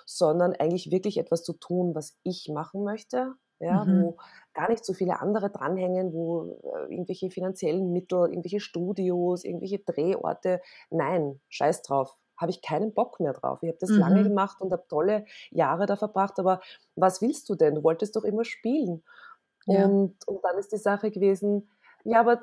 sondern 0.06 0.54
eigentlich 0.54 0.90
wirklich 0.90 1.18
etwas 1.18 1.44
zu 1.44 1.52
tun, 1.52 1.94
was 1.94 2.16
ich 2.24 2.48
machen 2.52 2.82
möchte, 2.82 3.34
ja, 3.60 3.84
mhm. 3.84 4.02
wo 4.02 4.16
gar 4.54 4.70
nicht 4.70 4.84
so 4.84 4.92
viele 4.92 5.20
andere 5.20 5.50
dranhängen, 5.50 6.12
wo 6.12 6.58
äh, 6.64 6.92
irgendwelche 6.92 7.30
finanziellen 7.30 7.92
Mittel, 7.92 8.28
irgendwelche 8.28 8.60
Studios, 8.60 9.44
irgendwelche 9.44 9.78
Drehorte, 9.80 10.60
nein, 10.90 11.40
scheiß 11.48 11.82
drauf 11.82 12.16
habe 12.38 12.50
ich 12.50 12.62
keinen 12.62 12.94
Bock 12.94 13.20
mehr 13.20 13.32
drauf. 13.32 13.58
Ich 13.62 13.68
habe 13.68 13.78
das 13.80 13.90
mhm. 13.90 13.98
lange 13.98 14.22
gemacht 14.22 14.60
und 14.60 14.72
habe 14.72 14.84
tolle 14.88 15.26
Jahre 15.50 15.86
da 15.86 15.96
verbracht, 15.96 16.38
aber 16.38 16.60
was 16.96 17.20
willst 17.20 17.48
du 17.48 17.54
denn? 17.54 17.74
Du 17.74 17.84
wolltest 17.84 18.16
doch 18.16 18.24
immer 18.24 18.44
spielen. 18.44 19.02
Ja. 19.66 19.84
Und, 19.84 20.16
und 20.26 20.42
dann 20.44 20.56
ist 20.58 20.72
die 20.72 20.78
Sache 20.78 21.10
gewesen, 21.10 21.70
ja, 22.04 22.20
aber 22.20 22.40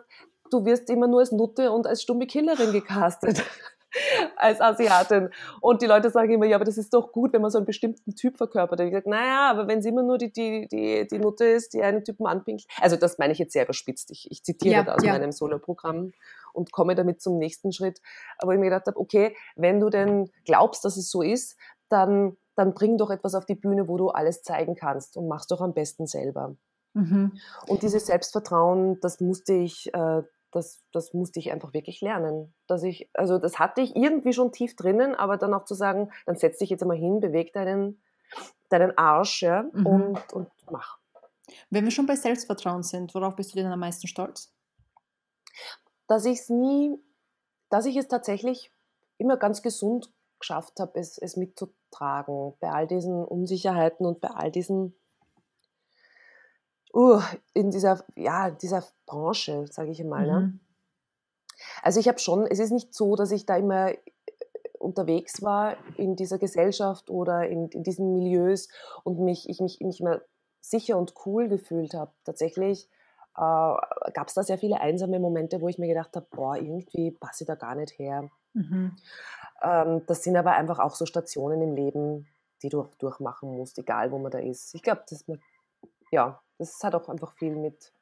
du 0.51 0.65
wirst 0.65 0.89
immer 0.89 1.07
nur 1.07 1.21
als 1.21 1.31
Nutte 1.31 1.71
und 1.71 1.87
als 1.87 2.03
stumme 2.03 2.27
Killerin 2.27 2.71
gecastet. 2.71 3.43
als 4.35 4.61
Asiatin. 4.61 5.29
Und 5.61 5.81
die 5.81 5.85
Leute 5.85 6.09
sagen 6.09 6.31
immer, 6.31 6.45
ja, 6.45 6.57
aber 6.57 6.65
das 6.65 6.77
ist 6.77 6.93
doch 6.93 7.11
gut, 7.11 7.33
wenn 7.33 7.41
man 7.41 7.51
so 7.51 7.57
einen 7.57 7.65
bestimmten 7.65 8.15
Typ 8.15 8.37
verkörpert. 8.37 8.79
Und 8.79 8.87
ich 8.87 8.93
sage, 8.93 9.09
naja, 9.09 9.49
aber 9.49 9.67
wenn 9.67 9.81
sie 9.81 9.89
immer 9.89 10.03
nur 10.03 10.17
die, 10.17 10.31
die, 10.31 10.67
die, 10.67 11.07
die 11.07 11.19
Nutte 11.19 11.45
ist, 11.45 11.73
die 11.73 11.81
einen 11.81 12.03
Typen 12.03 12.25
anpinkt. 12.25 12.65
Also 12.81 12.95
das 12.95 13.17
meine 13.17 13.33
ich 13.33 13.39
jetzt 13.39 13.53
sehr 13.53 13.63
überspitzt. 13.63 14.11
Ich, 14.11 14.29
ich 14.29 14.43
zitiere 14.43 14.75
ja, 14.75 14.83
das 14.83 14.95
aus 14.95 15.03
ja. 15.03 15.13
meinem 15.13 15.31
Solo-Programm. 15.31 16.11
Und 16.55 16.71
komme 16.71 16.95
damit 16.95 17.21
zum 17.21 17.37
nächsten 17.37 17.71
Schritt. 17.71 18.01
Aber 18.37 18.53
ich 18.53 18.59
mir 18.59 18.65
gedacht 18.65 18.87
habe, 18.87 18.99
okay, 18.99 19.35
wenn 19.55 19.79
du 19.79 19.89
denn 19.89 20.29
glaubst, 20.45 20.85
dass 20.85 20.97
es 20.97 21.09
so 21.09 21.21
ist, 21.21 21.57
dann, 21.89 22.37
dann 22.55 22.73
bring 22.73 22.97
doch 22.97 23.09
etwas 23.09 23.35
auf 23.35 23.45
die 23.45 23.55
Bühne, 23.55 23.87
wo 23.87 23.97
du 23.97 24.09
alles 24.09 24.41
zeigen 24.41 24.75
kannst 24.75 25.17
und 25.17 25.27
machst 25.27 25.51
doch 25.51 25.61
am 25.61 25.73
besten 25.73 26.07
selber. 26.07 26.55
Mhm. 26.93 27.33
Und 27.67 27.83
dieses 27.83 28.07
Selbstvertrauen, 28.07 28.99
das 29.01 29.19
musste 29.19 29.53
ich, 29.53 29.93
äh, 29.93 30.23
das, 30.51 30.81
das 30.93 31.13
musste 31.13 31.39
ich 31.39 31.51
einfach 31.51 31.73
wirklich 31.73 31.99
lernen. 32.01 32.53
Dass 32.67 32.83
ich, 32.83 33.09
also 33.13 33.37
das 33.37 33.59
hatte 33.59 33.81
ich 33.81 33.95
irgendwie 33.95 34.33
schon 34.33 34.53
tief 34.53 34.75
drinnen, 34.75 35.13
aber 35.13 35.37
dann 35.37 35.53
auch 35.53 35.65
zu 35.65 35.75
sagen, 35.75 36.11
dann 36.25 36.37
setz 36.37 36.59
dich 36.59 36.69
jetzt 36.69 36.81
einmal 36.81 36.97
hin, 36.97 37.19
beweg 37.19 37.51
deinen, 37.53 38.01
deinen 38.69 38.97
Arsch 38.97 39.43
ja, 39.43 39.63
mhm. 39.73 39.85
und, 39.85 40.33
und 40.33 40.49
mach. 40.71 40.97
Wenn 41.69 41.83
wir 41.83 41.91
schon 41.91 42.07
bei 42.07 42.15
Selbstvertrauen 42.15 42.83
sind, 42.83 43.13
worauf 43.13 43.35
bist 43.35 43.53
du 43.53 43.57
denn 43.57 43.67
am 43.67 43.79
meisten 43.79 44.07
stolz? 44.07 44.51
Dass 46.07 46.25
ich 46.25 46.39
es 46.39 46.49
nie, 46.49 46.99
dass 47.69 47.85
ich 47.85 47.95
es 47.97 48.07
tatsächlich 48.07 48.71
immer 49.17 49.37
ganz 49.37 49.61
gesund 49.61 50.11
geschafft 50.39 50.79
habe, 50.79 50.99
es, 50.99 51.17
es 51.17 51.37
mitzutragen 51.37 52.53
bei 52.59 52.71
all 52.71 52.87
diesen 52.87 53.23
Unsicherheiten 53.23 54.05
und 54.05 54.21
bei 54.21 54.29
all 54.29 54.51
diesen 54.51 54.93
uh, 56.93 57.21
in 57.53 57.71
dieser, 57.71 58.03
ja, 58.15 58.49
dieser 58.49 58.83
Branche, 59.05 59.67
sage 59.67 59.91
ich 59.91 60.03
mal. 60.03 60.25
Ne? 60.25 60.39
Mhm. 60.39 60.45
Ne? 60.45 60.59
Also 61.83 61.99
ich 61.99 62.07
habe 62.07 62.19
schon, 62.19 62.47
es 62.47 62.59
ist 62.59 62.71
nicht 62.71 62.93
so, 62.93 63.15
dass 63.15 63.31
ich 63.31 63.45
da 63.45 63.57
immer 63.57 63.91
äh, 63.91 63.97
unterwegs 64.79 65.41
war 65.41 65.77
in 65.97 66.15
dieser 66.15 66.37
Gesellschaft 66.37 67.09
oder 67.09 67.47
in, 67.47 67.69
in 67.69 67.83
diesen 67.83 68.13
Milieus 68.13 68.69
und 69.03 69.19
mich, 69.19 69.49
ich 69.49 69.59
mich, 69.59 69.79
mich 69.81 69.99
immer 69.99 70.21
sicher 70.61 70.97
und 70.97 71.13
cool 71.25 71.47
gefühlt 71.47 71.93
habe. 71.93 72.11
Tatsächlich 72.23 72.89
äh, 73.37 74.11
gab 74.11 74.27
es 74.27 74.33
da 74.33 74.43
sehr 74.43 74.57
viele 74.57 74.79
einsame 74.79 75.19
Momente, 75.19 75.61
wo 75.61 75.67
ich 75.67 75.77
mir 75.77 75.87
gedacht 75.87 76.15
habe, 76.15 76.27
boah, 76.31 76.55
irgendwie 76.55 77.11
passe 77.11 77.43
ich 77.43 77.47
da 77.47 77.55
gar 77.55 77.75
nicht 77.75 77.97
her. 77.99 78.29
Mhm. 78.53 78.95
Ähm, 79.61 80.01
das 80.07 80.23
sind 80.23 80.37
aber 80.37 80.53
einfach 80.53 80.79
auch 80.79 80.95
so 80.95 81.05
Stationen 81.05 81.61
im 81.61 81.75
Leben, 81.75 82.27
die 82.61 82.69
du 82.69 82.87
durchmachen 82.99 83.55
musst, 83.57 83.77
egal 83.77 84.11
wo 84.11 84.17
man 84.17 84.31
da 84.31 84.39
ist. 84.39 84.73
Ich 84.73 84.81
glaube, 84.81 85.03
das, 85.09 85.25
ja, 86.11 86.41
das 86.57 86.81
hat 86.83 86.95
auch 86.95 87.09
einfach 87.09 87.33
viel 87.33 87.55
mit, 87.55 87.93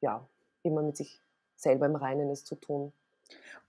ja, 0.00 0.26
immer 0.62 0.82
mit 0.82 0.96
sich 0.96 1.20
selber 1.56 1.86
im 1.86 1.96
Reinen 1.96 2.30
ist 2.30 2.46
zu 2.46 2.56
tun. 2.56 2.92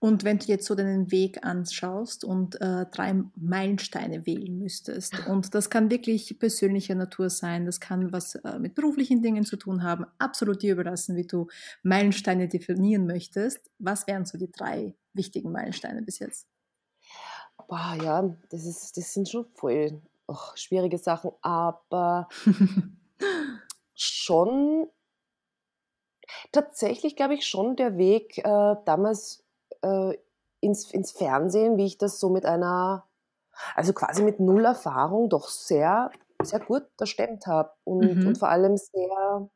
Und 0.00 0.22
wenn 0.22 0.38
du 0.38 0.46
jetzt 0.46 0.66
so 0.66 0.74
deinen 0.74 1.10
Weg 1.10 1.46
anschaust 1.46 2.24
und 2.24 2.60
äh, 2.60 2.84
drei 2.90 3.22
Meilensteine 3.36 4.26
wählen 4.26 4.58
müsstest, 4.58 5.14
und 5.28 5.54
das 5.54 5.70
kann 5.70 5.90
wirklich 5.90 6.38
persönlicher 6.38 6.94
Natur 6.94 7.30
sein, 7.30 7.64
das 7.64 7.80
kann 7.80 8.12
was 8.12 8.34
äh, 8.34 8.58
mit 8.58 8.74
beruflichen 8.74 9.22
Dingen 9.22 9.44
zu 9.44 9.56
tun 9.56 9.82
haben, 9.82 10.04
absolut 10.18 10.62
dir 10.62 10.72
überlassen, 10.72 11.16
wie 11.16 11.26
du 11.26 11.46
Meilensteine 11.82 12.48
definieren 12.48 13.06
möchtest. 13.06 13.70
Was 13.78 14.06
wären 14.06 14.26
so 14.26 14.36
die 14.36 14.50
drei 14.50 14.94
wichtigen 15.14 15.52
Meilensteine 15.52 16.02
bis 16.02 16.18
jetzt? 16.18 16.46
Boah, 17.68 17.96
ja, 18.02 18.36
das, 18.50 18.66
ist, 18.66 18.96
das 18.96 19.14
sind 19.14 19.28
schon 19.28 19.46
voll 19.54 20.02
oh, 20.26 20.36
schwierige 20.54 20.98
Sachen, 20.98 21.30
aber 21.40 22.28
schon 23.94 24.88
tatsächlich, 26.52 27.16
glaube 27.16 27.34
ich, 27.34 27.46
schon 27.46 27.76
der 27.76 27.96
Weg 27.96 28.38
äh, 28.38 28.76
damals 28.84 29.43
äh, 29.82 30.16
ins, 30.60 30.90
ins 30.90 31.12
Fernsehen, 31.12 31.76
wie 31.76 31.86
ich 31.86 31.98
das 31.98 32.18
so 32.18 32.30
mit 32.30 32.46
einer, 32.46 33.06
also 33.74 33.92
quasi 33.92 34.22
mit 34.22 34.40
null 34.40 34.64
Erfahrung 34.64 35.28
doch 35.28 35.48
sehr, 35.48 36.10
sehr 36.42 36.60
gut 36.60 36.86
erstemmt 36.98 37.46
habe 37.46 37.70
und, 37.84 38.00
mhm. 38.00 38.26
und 38.28 38.38
vor 38.38 38.48
allem 38.48 38.76
sehr, 38.76 39.48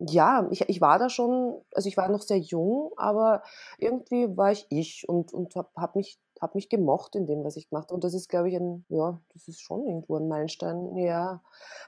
ja, 0.00 0.46
ich, 0.50 0.68
ich 0.68 0.80
war 0.80 0.98
da 0.98 1.08
schon, 1.08 1.60
also 1.74 1.88
ich 1.88 1.96
war 1.96 2.08
noch 2.08 2.22
sehr 2.22 2.38
jung, 2.38 2.92
aber 2.96 3.42
irgendwie 3.78 4.36
war 4.36 4.52
ich 4.52 4.66
ich 4.70 5.08
und, 5.08 5.32
und 5.32 5.56
habe 5.56 5.70
hab 5.76 5.96
mich 5.96 6.20
habe 6.40 6.52
mich 6.54 6.68
gemocht 6.68 7.14
in 7.14 7.26
dem, 7.26 7.44
was 7.44 7.56
ich 7.56 7.68
gemacht 7.68 7.88
habe. 7.88 7.94
Und 7.94 8.04
das 8.04 8.14
ist, 8.14 8.28
glaube 8.28 8.48
ich, 8.48 8.56
ein, 8.56 8.84
ja, 8.88 9.20
das 9.32 9.48
ist 9.48 9.60
schon 9.60 9.86
irgendwo 9.86 10.16
ein 10.16 10.28
Meilenstein. 10.28 10.96
Ja. 10.96 11.42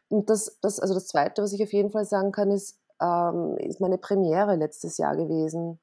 Und 0.08 0.30
das, 0.30 0.58
das, 0.60 0.80
also 0.80 0.94
das 0.94 1.06
Zweite, 1.06 1.42
was 1.42 1.52
ich 1.52 1.62
auf 1.62 1.72
jeden 1.72 1.90
Fall 1.90 2.04
sagen 2.04 2.32
kann, 2.32 2.50
ist, 2.50 2.78
ähm, 3.00 3.56
ist 3.58 3.80
meine 3.80 3.98
Premiere 3.98 4.56
letztes 4.56 4.98
Jahr 4.98 5.16
gewesen. 5.16 5.78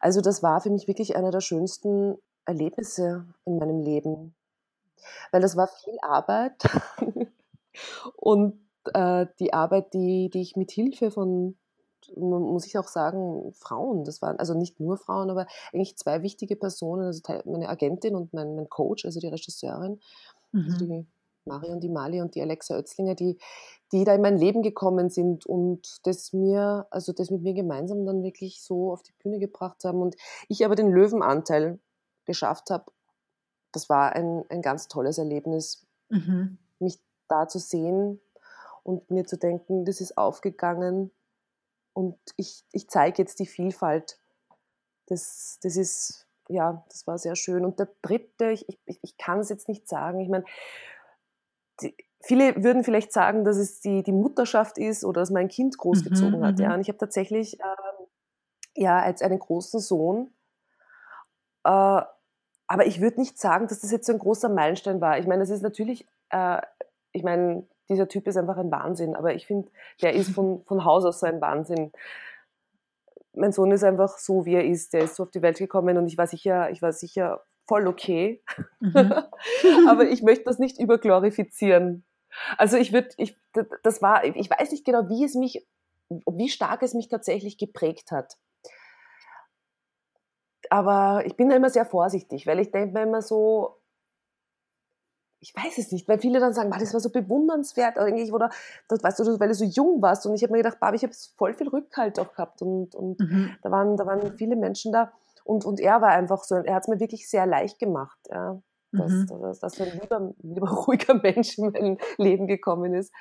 Also 0.00 0.20
das 0.20 0.42
war 0.42 0.60
für 0.60 0.70
mich 0.70 0.88
wirklich 0.88 1.16
einer 1.16 1.30
der 1.30 1.40
schönsten 1.40 2.16
Erlebnisse 2.46 3.26
in 3.44 3.58
meinem 3.58 3.80
Leben. 3.80 4.34
Weil 5.30 5.40
das 5.40 5.56
war 5.56 5.68
viel 5.68 5.96
Arbeit. 6.02 6.54
und 8.16 8.58
äh, 8.92 9.26
die 9.38 9.52
Arbeit, 9.52 9.94
die, 9.94 10.30
die 10.30 10.40
ich 10.42 10.56
mit 10.56 10.70
Hilfe 10.72 11.10
von 11.10 11.56
muss 12.16 12.66
ich 12.66 12.78
auch 12.78 12.88
sagen, 12.88 13.52
Frauen. 13.52 14.04
Das 14.04 14.22
waren 14.22 14.38
also 14.38 14.54
nicht 14.54 14.80
nur 14.80 14.96
Frauen, 14.96 15.30
aber 15.30 15.46
eigentlich 15.72 15.96
zwei 15.96 16.22
wichtige 16.22 16.56
Personen, 16.56 17.06
also 17.06 17.22
meine 17.44 17.68
Agentin 17.68 18.16
und 18.16 18.32
mein, 18.32 18.56
mein 18.56 18.68
Coach, 18.68 19.04
also 19.04 19.20
die 19.20 19.28
Regisseurin, 19.28 20.00
also 20.52 20.66
mhm. 20.66 20.72
also 20.72 20.86
die 20.86 21.06
Marion, 21.44 21.80
die 21.80 21.88
Mali 21.88 22.20
und 22.20 22.34
die 22.34 22.42
Alexa 22.42 22.76
Oetzlinger, 22.76 23.14
die, 23.14 23.38
die 23.92 24.04
da 24.04 24.14
in 24.14 24.22
mein 24.22 24.36
Leben 24.36 24.62
gekommen 24.62 25.10
sind 25.10 25.46
und 25.46 26.06
das 26.06 26.32
mir, 26.32 26.86
also 26.90 27.12
das 27.12 27.30
mit 27.30 27.42
mir 27.42 27.54
gemeinsam 27.54 28.04
dann 28.04 28.22
wirklich 28.22 28.62
so 28.62 28.92
auf 28.92 29.02
die 29.02 29.14
Bühne 29.22 29.38
gebracht 29.38 29.84
haben 29.84 30.00
und 30.00 30.16
ich 30.48 30.64
aber 30.64 30.74
den 30.74 30.90
Löwenanteil 30.90 31.78
geschafft 32.24 32.70
habe. 32.70 32.86
Das 33.72 33.88
war 33.88 34.12
ein, 34.12 34.44
ein 34.48 34.62
ganz 34.62 34.88
tolles 34.88 35.18
Erlebnis, 35.18 35.86
mhm. 36.08 36.58
mich 36.78 36.98
da 37.28 37.48
zu 37.48 37.58
sehen 37.58 38.20
und 38.82 39.10
mir 39.10 39.24
zu 39.24 39.36
denken, 39.36 39.84
das 39.84 40.00
ist 40.00 40.18
aufgegangen 40.18 41.10
und 41.92 42.16
ich, 42.36 42.64
ich 42.72 42.88
zeige 42.88 43.22
jetzt 43.22 43.38
die 43.40 43.46
Vielfalt. 43.46 44.18
Das, 45.06 45.58
das 45.62 45.76
ist, 45.76 46.26
ja, 46.48 46.84
das 46.88 47.06
war 47.06 47.18
sehr 47.18 47.36
schön. 47.36 47.64
Und 47.64 47.78
der 47.78 47.88
dritte, 48.02 48.50
ich, 48.50 48.66
ich, 48.86 48.98
ich 49.02 49.16
kann 49.18 49.40
es 49.40 49.48
jetzt 49.48 49.68
nicht 49.68 49.88
sagen, 49.88 50.20
ich 50.20 50.28
meine, 50.28 50.44
viele 52.20 52.62
würden 52.62 52.84
vielleicht 52.84 53.12
sagen, 53.12 53.44
dass 53.44 53.56
es 53.56 53.80
die, 53.80 54.02
die 54.02 54.12
Mutterschaft 54.12 54.78
ist 54.78 55.04
oder 55.04 55.20
dass 55.20 55.30
mein 55.30 55.48
Kind 55.48 55.76
großgezogen 55.78 56.40
mhm, 56.40 56.44
hat. 56.44 56.60
Ja. 56.60 56.68
Mhm. 56.68 56.74
Und 56.74 56.80
ich 56.82 56.88
habe 56.88 56.98
tatsächlich 56.98 57.58
ähm, 57.60 58.06
ja, 58.76 58.98
als 59.00 59.22
einen 59.22 59.38
großen 59.38 59.80
Sohn, 59.80 60.32
äh, 61.64 62.02
aber 62.70 62.86
ich 62.86 63.00
würde 63.00 63.18
nicht 63.18 63.36
sagen, 63.36 63.66
dass 63.66 63.80
das 63.80 63.90
jetzt 63.90 64.06
so 64.06 64.12
ein 64.12 64.20
großer 64.20 64.48
Meilenstein 64.48 65.00
war. 65.00 65.18
Ich 65.18 65.26
meine, 65.26 65.40
das 65.40 65.50
ist 65.50 65.62
natürlich, 65.62 66.06
äh, 66.30 66.60
ich 67.10 67.24
meine, 67.24 67.66
dieser 67.88 68.06
Typ 68.06 68.28
ist 68.28 68.36
einfach 68.36 68.56
ein 68.56 68.70
Wahnsinn. 68.70 69.16
Aber 69.16 69.34
ich 69.34 69.46
finde, 69.46 69.68
der 70.00 70.14
ist 70.14 70.30
von, 70.30 70.62
von 70.64 70.84
Haus 70.84 71.04
aus 71.04 71.18
so 71.18 71.26
ein 71.26 71.40
Wahnsinn. 71.40 71.90
Mein 73.34 73.50
Sohn 73.50 73.72
ist 73.72 73.82
einfach 73.82 74.18
so, 74.18 74.46
wie 74.46 74.54
er 74.54 74.64
ist. 74.64 74.92
Der 74.92 75.02
ist 75.02 75.16
so 75.16 75.24
auf 75.24 75.32
die 75.32 75.42
Welt 75.42 75.58
gekommen 75.58 75.98
und 75.98 76.06
ich 76.06 76.16
war 76.16 76.28
sicher, 76.28 76.70
ich 76.70 76.80
war 76.80 76.92
sicher 76.92 77.42
voll 77.70 77.86
okay. 77.86 78.42
Mhm. 78.80 79.14
Aber 79.88 80.08
ich 80.08 80.22
möchte 80.22 80.44
das 80.44 80.58
nicht 80.58 80.80
überglorifizieren. 80.80 82.04
Also 82.58 82.76
ich 82.76 82.92
würde, 82.92 83.10
ich, 83.16 83.38
das 83.84 84.02
war, 84.02 84.24
ich 84.24 84.50
weiß 84.50 84.72
nicht 84.72 84.84
genau, 84.84 85.08
wie 85.08 85.24
es 85.24 85.36
mich, 85.36 85.64
wie 86.08 86.48
stark 86.48 86.82
es 86.82 86.94
mich 86.94 87.08
tatsächlich 87.08 87.58
geprägt 87.58 88.10
hat. 88.10 88.38
Aber 90.68 91.22
ich 91.26 91.36
bin 91.36 91.48
da 91.48 91.54
immer 91.54 91.70
sehr 91.70 91.86
vorsichtig, 91.86 92.44
weil 92.48 92.58
ich 92.58 92.72
denke 92.72 92.92
mir 92.92 93.04
immer 93.04 93.22
so, 93.22 93.76
ich 95.38 95.54
weiß 95.54 95.78
es 95.78 95.92
nicht, 95.92 96.08
weil 96.08 96.18
viele 96.18 96.40
dann 96.40 96.52
sagen, 96.52 96.72
das 96.72 96.92
war 96.92 97.00
so 97.00 97.10
bewundernswert 97.10 97.98
eigentlich, 97.98 98.32
oder 98.32 98.50
das, 98.88 99.02
weißt 99.02 99.20
du, 99.20 99.38
weil 99.38 99.48
du 99.48 99.54
so 99.54 99.64
jung 99.64 100.02
warst. 100.02 100.26
Und 100.26 100.34
ich 100.34 100.42
habe 100.42 100.52
mir 100.52 100.58
gedacht, 100.58 100.80
Babi, 100.80 100.96
ich 100.96 101.04
habe 101.04 101.14
voll 101.36 101.54
viel 101.54 101.68
Rückhalt 101.68 102.18
auch 102.18 102.32
gehabt 102.32 102.62
und, 102.62 102.96
und 102.96 103.20
mhm. 103.20 103.56
da, 103.62 103.70
waren, 103.70 103.96
da 103.96 104.06
waren 104.06 104.36
viele 104.36 104.56
Menschen 104.56 104.90
da. 104.90 105.12
Und, 105.44 105.64
und 105.64 105.80
er 105.80 106.00
war 106.00 106.10
einfach 106.10 106.44
so, 106.44 106.56
er 106.56 106.74
hat 106.74 106.84
es 106.84 106.88
mir 106.88 107.00
wirklich 107.00 107.28
sehr 107.28 107.46
leicht 107.46 107.78
gemacht, 107.78 108.18
ja, 108.30 108.60
dass, 108.92 109.10
mhm. 109.10 109.26
dass, 109.40 109.60
dass 109.60 109.74
so 109.74 109.84
ein 109.84 110.00
lieber, 110.00 110.34
lieber 110.38 110.68
ruhiger 110.86 111.14
Mensch 111.14 111.58
in 111.58 111.70
mein 111.70 111.98
Leben 112.18 112.46
gekommen 112.46 112.94
ist. 112.94 113.12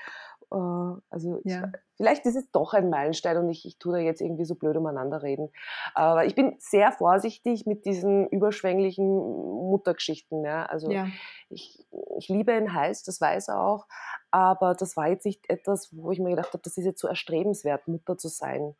Äh, 0.51 0.55
also 0.55 1.41
ja. 1.43 1.65
ich, 1.65 1.79
vielleicht 1.97 2.25
ist 2.25 2.35
es 2.35 2.49
doch 2.51 2.73
ein 2.73 2.89
Meilenstein 2.89 3.37
und 3.37 3.49
ich, 3.49 3.65
ich 3.65 3.77
tue 3.77 3.93
da 3.93 3.99
jetzt 3.99 4.21
irgendwie 4.21 4.45
so 4.45 4.55
blöd 4.55 4.77
umeinander 4.77 5.21
reden. 5.21 5.49
Aber 5.93 6.25
ich 6.25 6.35
bin 6.35 6.55
sehr 6.59 6.91
vorsichtig 6.91 7.65
mit 7.65 7.85
diesen 7.85 8.27
überschwänglichen 8.29 9.05
Muttergeschichten. 9.05 10.43
Ja. 10.43 10.65
Also 10.65 10.89
ja. 10.89 11.07
Ich, 11.49 11.85
ich 12.17 12.29
liebe 12.29 12.55
ihn 12.55 12.73
heiß, 12.73 13.03
das 13.03 13.21
weiß 13.21 13.49
er 13.49 13.61
auch. 13.61 13.85
Aber 14.31 14.75
das 14.75 14.95
war 14.95 15.07
jetzt 15.07 15.25
nicht 15.25 15.49
etwas, 15.49 15.89
wo 15.91 16.11
ich 16.11 16.19
mir 16.19 16.29
gedacht 16.29 16.53
habe, 16.53 16.61
das 16.63 16.77
ist 16.77 16.85
jetzt 16.85 17.01
so 17.01 17.07
erstrebenswert, 17.07 17.87
Mutter 17.87 18.17
zu 18.17 18.27
sein. 18.27 18.75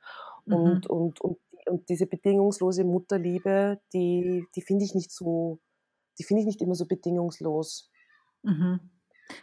Mhm. 0.46 0.56
Und, 0.56 0.90
und, 0.90 1.22
und, 1.70 1.90
diese 1.90 2.08
bedingungslose 2.08 2.84
Mutterliebe, 2.84 3.80
die, 3.94 4.46
die 4.56 4.62
finde 4.62 4.86
ich 4.86 4.96
nicht 4.96 5.12
so, 5.12 5.60
die 6.18 6.24
finde 6.24 6.42
ich 6.42 6.48
nicht 6.48 6.62
immer 6.62 6.76
so 6.76 6.86
bedingungslos. 6.86 7.90
Mhm. 8.44 8.80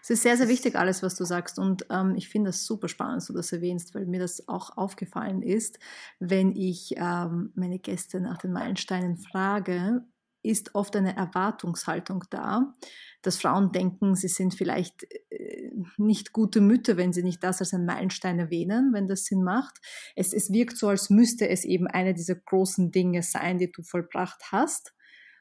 Es 0.02 0.10
ist 0.10 0.22
sehr, 0.22 0.36
sehr 0.36 0.48
wichtig, 0.48 0.76
alles, 0.76 1.02
was 1.02 1.14
du 1.14 1.24
sagst. 1.24 1.58
Und 1.58 1.86
ähm, 1.90 2.14
ich 2.16 2.28
finde 2.28 2.48
das 2.48 2.64
super 2.64 2.88
spannend, 2.88 3.18
dass 3.18 3.26
du 3.26 3.32
das 3.32 3.52
erwähnst, 3.52 3.94
weil 3.94 4.06
mir 4.06 4.20
das 4.20 4.48
auch 4.48 4.76
aufgefallen 4.76 5.42
ist, 5.42 5.78
wenn 6.18 6.54
ich 6.54 6.94
ähm, 6.96 7.52
meine 7.54 7.78
Gäste 7.78 8.20
nach 8.20 8.38
den 8.38 8.52
Meilensteinen 8.52 9.16
frage, 9.16 10.04
ist 10.46 10.74
oft 10.74 10.96
eine 10.96 11.16
Erwartungshaltung 11.16 12.24
da, 12.30 12.74
dass 13.22 13.38
Frauen 13.38 13.72
denken, 13.72 14.14
sie 14.14 14.28
sind 14.28 14.54
vielleicht 14.54 15.04
äh, 15.30 15.70
nicht 15.96 16.32
gute 16.32 16.60
Mütter, 16.60 16.96
wenn 16.96 17.12
sie 17.12 17.22
nicht 17.22 17.42
das 17.42 17.60
als 17.60 17.74
einen 17.74 17.86
Meilenstein 17.86 18.38
erwähnen, 18.38 18.92
wenn 18.92 19.08
das 19.08 19.24
Sinn 19.24 19.42
macht. 19.42 19.78
Es, 20.14 20.32
es 20.32 20.52
wirkt 20.52 20.76
so, 20.76 20.88
als 20.88 21.10
müsste 21.10 21.48
es 21.48 21.64
eben 21.64 21.86
eine 21.86 22.14
dieser 22.14 22.36
großen 22.36 22.90
Dinge 22.90 23.22
sein, 23.22 23.58
die 23.58 23.70
du 23.70 23.82
vollbracht 23.82 24.52
hast. 24.52 24.94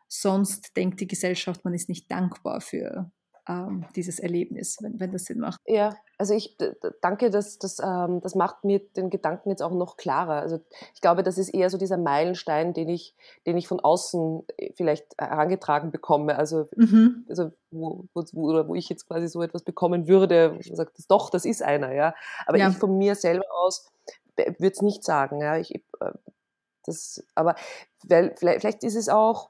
Sonst 0.07 0.75
denkt 0.77 0.99
die 0.99 1.07
Gesellschaft, 1.07 1.63
man 1.65 1.73
ist 1.73 1.89
nicht 1.89 2.11
dankbar 2.11 2.61
für, 2.61 3.11
ähm, 3.47 3.86
dieses 3.95 4.19
Erlebnis, 4.19 4.77
wenn, 4.81 4.99
wenn 4.99 5.12
das 5.12 5.25
Sinn 5.25 5.39
macht. 5.39 5.60
Ja, 5.65 5.95
also 6.17 6.34
ich 6.34 6.58
danke, 7.01 7.29
das, 7.29 7.60
das, 7.60 7.79
ähm, 7.79 8.21
das 8.21 8.36
macht 8.36 8.63
mir 8.63 8.79
den 8.79 9.10
Gedanken 9.10 9.49
jetzt 9.49 9.62
auch 9.62 9.71
noch 9.71 9.97
klarer. 9.97 10.41
Also 10.41 10.60
ich 10.93 11.01
glaube, 11.01 11.23
das 11.23 11.38
ist 11.38 11.49
eher 11.49 11.69
so 11.69 11.77
dieser 11.77 11.97
Meilenstein, 11.97 12.73
den 12.73 12.89
ich, 12.89 13.15
den 13.45 13.58
ich 13.58 13.67
von 13.67 13.79
außen 13.79 14.43
äh, 14.58 14.73
vielleicht 14.75 15.05
herangetragen 15.19 15.91
bekomme. 15.91 16.38
Also, 16.38 16.67
mhm. 16.75 17.25
also 17.29 17.51
wo, 17.71 18.05
wo, 18.13 18.23
oder 18.34 18.67
wo 18.67 18.75
ich 18.75 18.89
jetzt 18.89 19.08
quasi 19.08 19.27
so 19.27 19.41
etwas 19.41 19.63
bekommen 19.63 20.08
würde, 20.08 20.51
wo 20.51 20.55
man 20.55 20.75
sagt, 20.75 20.97
doch, 21.10 21.29
das 21.29 21.45
ist 21.45 21.62
einer, 21.62 21.93
ja. 21.93 22.15
Aber 22.47 22.58
ja. 22.58 22.69
ich 22.69 22.77
von 22.77 22.97
mir 22.97 23.15
selber 23.15 23.45
aus 23.51 23.91
würde 24.38 24.73
es 24.73 24.81
nicht 24.81 25.03
sagen, 25.03 25.39
ja. 25.39 25.58
Ich, 25.58 25.75
äh, 25.75 26.12
das, 26.86 27.23
aber 27.36 27.55
weil, 28.03 28.36
vielleicht, 28.38 28.62
vielleicht 28.62 28.84
ist 28.84 28.95
es 28.95 29.10
auch 29.10 29.49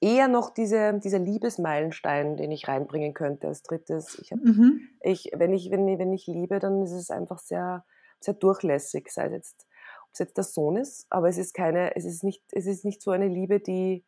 eher 0.00 0.28
noch 0.28 0.50
diese, 0.50 0.98
dieser 0.98 1.18
Liebesmeilenstein, 1.18 2.36
den 2.36 2.50
ich 2.50 2.68
reinbringen 2.68 3.14
könnte 3.14 3.48
als 3.48 3.62
drittes. 3.62 4.18
Ich 4.20 4.32
hab, 4.32 4.40
mhm. 4.40 4.88
ich, 5.00 5.30
wenn, 5.34 5.52
ich, 5.52 5.70
wenn, 5.70 5.86
wenn 5.98 6.12
ich 6.12 6.26
liebe, 6.26 6.58
dann 6.58 6.82
ist 6.82 6.92
es 6.92 7.10
einfach 7.10 7.38
sehr, 7.38 7.84
sehr 8.18 8.34
durchlässig, 8.34 9.10
sei 9.10 9.26
es 9.26 9.32
jetzt, 9.32 9.66
ob 10.02 10.08
es 10.12 10.18
jetzt 10.18 10.36
der 10.36 10.44
Sohn 10.44 10.76
ist, 10.76 11.06
aber 11.10 11.28
es 11.28 11.38
ist 11.38 11.54
keine, 11.54 11.94
es 11.96 12.04
ist 12.04 12.24
nicht, 12.24 12.42
es 12.52 12.66
ist 12.66 12.84
nicht 12.84 13.02
so 13.02 13.10
eine 13.10 13.28
Liebe, 13.28 13.60
die, 13.60 14.04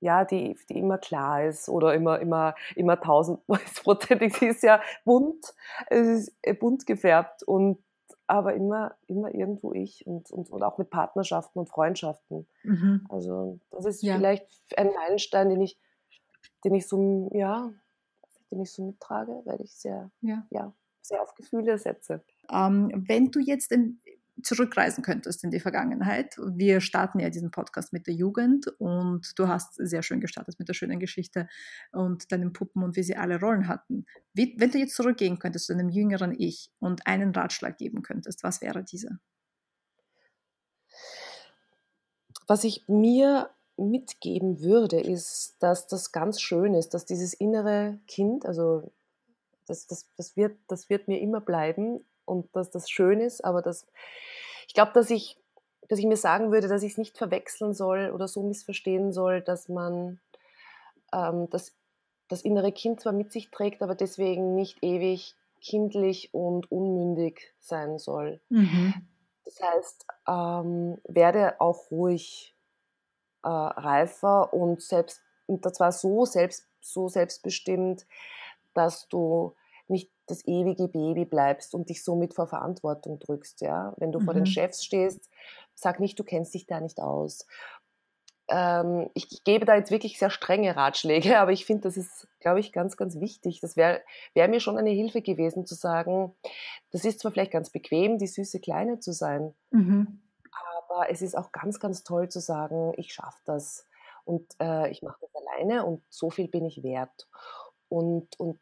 ja, 0.00 0.24
die, 0.24 0.58
die 0.68 0.78
immer 0.78 0.98
klar 0.98 1.44
ist 1.44 1.68
oder 1.68 1.94
immer, 1.94 2.20
immer, 2.20 2.54
immer 2.74 3.00
tausendprozentig. 3.00 4.34
Sie 4.38 4.46
ist 4.46 4.62
ja 4.62 4.80
bunt, 5.04 5.54
es 5.88 6.06
ist 6.06 6.36
äh, 6.42 6.54
bunt 6.54 6.86
gefärbt 6.86 7.42
und 7.44 7.82
aber 8.26 8.54
immer, 8.54 8.96
immer 9.06 9.34
irgendwo 9.34 9.72
ich 9.72 10.06
und, 10.06 10.30
und, 10.30 10.50
und 10.50 10.62
auch 10.62 10.78
mit 10.78 10.90
Partnerschaften 10.90 11.58
und 11.58 11.68
Freundschaften. 11.68 12.46
Mhm. 12.62 13.06
Also 13.08 13.60
das 13.70 13.84
ist 13.84 14.02
ja. 14.02 14.16
vielleicht 14.16 14.46
ein 14.76 14.92
Meilenstein, 14.94 15.48
den 15.48 15.60
ich, 15.60 15.78
den 16.64 16.74
ich 16.74 16.88
so, 16.88 17.30
ja, 17.32 17.72
den 18.50 18.60
ich 18.60 18.72
so 18.72 18.84
mittrage, 18.84 19.42
weil 19.44 19.60
ich 19.60 19.74
sehr, 19.74 20.10
ja. 20.20 20.46
Ja, 20.50 20.72
sehr 21.02 21.22
auf 21.22 21.34
Gefühle 21.34 21.78
setze. 21.78 22.24
Ähm, 22.50 23.04
wenn 23.06 23.30
du 23.30 23.40
jetzt 23.40 23.72
in, 23.72 24.00
zurückreisen 24.42 25.02
könntest 25.02 25.44
in 25.44 25.50
die 25.50 25.60
Vergangenheit. 25.60 26.36
Wir 26.38 26.80
starten 26.80 27.20
ja 27.20 27.30
diesen 27.30 27.50
Podcast 27.50 27.92
mit 27.92 28.06
der 28.06 28.14
Jugend 28.14 28.66
und 28.78 29.32
du 29.36 29.48
hast 29.48 29.74
sehr 29.74 30.02
schön 30.02 30.20
gestartet 30.20 30.58
mit 30.58 30.68
der 30.68 30.74
schönen 30.74 31.00
Geschichte 31.00 31.48
und 31.92 32.30
deinen 32.32 32.52
Puppen 32.52 32.82
und 32.82 32.96
wie 32.96 33.02
sie 33.02 33.16
alle 33.16 33.40
Rollen 33.40 33.68
hatten. 33.68 34.06
Wie, 34.34 34.54
wenn 34.58 34.70
du 34.70 34.78
jetzt 34.78 34.94
zurückgehen 34.94 35.38
könntest 35.38 35.66
zu 35.66 35.72
einem 35.72 35.88
jüngeren 35.88 36.34
Ich 36.38 36.70
und 36.78 37.06
einen 37.06 37.32
Ratschlag 37.32 37.78
geben 37.78 38.02
könntest, 38.02 38.42
was 38.42 38.60
wäre 38.60 38.84
dieser? 38.84 39.18
Was 42.46 42.64
ich 42.64 42.86
mir 42.88 43.50
mitgeben 43.76 44.60
würde, 44.60 45.00
ist, 45.00 45.56
dass 45.60 45.86
das 45.86 46.12
ganz 46.12 46.40
schön 46.40 46.74
ist, 46.74 46.94
dass 46.94 47.04
dieses 47.04 47.34
innere 47.34 47.98
Kind, 48.06 48.46
also 48.46 48.92
das, 49.66 49.86
das, 49.86 50.08
das, 50.16 50.36
wird, 50.36 50.58
das 50.68 50.88
wird 50.88 51.08
mir 51.08 51.20
immer 51.20 51.40
bleiben 51.40 52.04
und 52.26 52.54
dass 52.54 52.70
das 52.70 52.90
schön 52.90 53.20
ist, 53.20 53.44
aber 53.44 53.62
das, 53.62 53.86
ich 54.66 54.74
glaube, 54.74 54.92
dass 54.92 55.10
ich, 55.10 55.38
dass 55.88 55.98
ich 55.98 56.06
mir 56.06 56.16
sagen 56.16 56.52
würde, 56.52 56.68
dass 56.68 56.82
ich 56.82 56.92
es 56.92 56.98
nicht 56.98 57.16
verwechseln 57.16 57.72
soll 57.72 58.10
oder 58.10 58.28
so 58.28 58.42
missverstehen 58.42 59.12
soll, 59.12 59.40
dass 59.40 59.68
man 59.68 60.20
ähm, 61.12 61.48
das, 61.50 61.72
das 62.28 62.42
innere 62.42 62.72
Kind 62.72 63.00
zwar 63.00 63.12
mit 63.12 63.32
sich 63.32 63.50
trägt, 63.50 63.82
aber 63.82 63.94
deswegen 63.94 64.54
nicht 64.54 64.82
ewig 64.82 65.34
kindlich 65.60 66.34
und 66.34 66.70
unmündig 66.70 67.54
sein 67.58 67.98
soll. 67.98 68.40
Mhm. 68.48 68.94
Das 69.44 69.60
heißt, 69.60 70.06
ähm, 70.28 70.98
werde 71.04 71.60
auch 71.60 71.90
ruhig 71.90 72.54
äh, 73.42 73.48
reifer 73.48 74.52
und 74.52 74.82
selbst 74.82 75.22
und 75.46 75.62
zwar 75.74 75.92
so 75.92 76.24
selbst 76.24 76.66
so 76.80 77.08
selbstbestimmt, 77.08 78.06
dass 78.74 79.08
du 79.08 79.54
das 80.26 80.44
ewige 80.46 80.88
Baby 80.88 81.24
bleibst 81.24 81.74
und 81.74 81.88
dich 81.88 82.02
somit 82.02 82.34
vor 82.34 82.46
Verantwortung 82.46 83.18
drückst. 83.18 83.60
Ja? 83.60 83.94
Wenn 83.96 84.12
du 84.12 84.20
mhm. 84.20 84.24
vor 84.24 84.34
den 84.34 84.42
mhm. 84.42 84.46
Chefs 84.46 84.84
stehst, 84.84 85.28
sag 85.74 86.00
nicht, 86.00 86.18
du 86.18 86.24
kennst 86.24 86.54
dich 86.54 86.66
da 86.66 86.80
nicht 86.80 87.00
aus. 87.00 87.46
Ähm, 88.48 89.10
ich, 89.14 89.26
ich, 89.32 89.42
gebe 89.42 89.64
da 89.64 89.74
jetzt 89.74 89.90
wirklich 89.90 90.18
sehr 90.18 90.30
strenge 90.30 90.76
Ratschläge, 90.76 91.38
aber 91.40 91.52
ich 91.52 91.66
finde, 91.66 91.82
das 91.82 91.96
ist, 91.96 92.28
glaube 92.40 92.60
ich, 92.60 92.72
ganz, 92.72 92.96
ganz 92.96 93.18
wichtig. 93.18 93.60
Das 93.60 93.76
wäre 93.76 94.02
wär 94.34 94.48
mir 94.48 94.60
schon 94.60 94.78
eine 94.78 94.90
Hilfe 94.90 95.22
gewesen, 95.22 95.66
zu 95.66 95.74
sagen, 95.74 96.34
das 96.92 97.04
ist 97.04 97.20
zwar 97.20 97.32
vielleicht 97.32 97.50
ganz 97.50 97.70
bequem, 97.70 98.18
die 98.18 98.28
süße 98.28 98.60
Kleine 98.60 99.00
zu 99.00 99.12
sein, 99.12 99.54
mhm. 99.70 100.20
aber 100.88 101.10
es 101.10 101.22
ist 101.22 101.36
auch 101.36 101.50
ganz, 101.50 101.80
ganz 101.80 102.04
toll 102.04 102.28
zu 102.28 102.40
sagen, 102.40 102.92
ich 102.96 103.12
schaffe 103.12 103.40
das 103.44 103.84
und 104.24 104.46
äh, 104.60 104.90
ich 104.90 105.02
mache 105.02 105.18
das 105.20 105.30
alleine 105.34 105.84
und 105.84 106.04
so 106.08 106.30
viel 106.30 106.48
bin 106.48 106.64
ich 106.66 106.82
wert. 106.82 107.28
Und, 107.88 108.38
und 108.38 108.60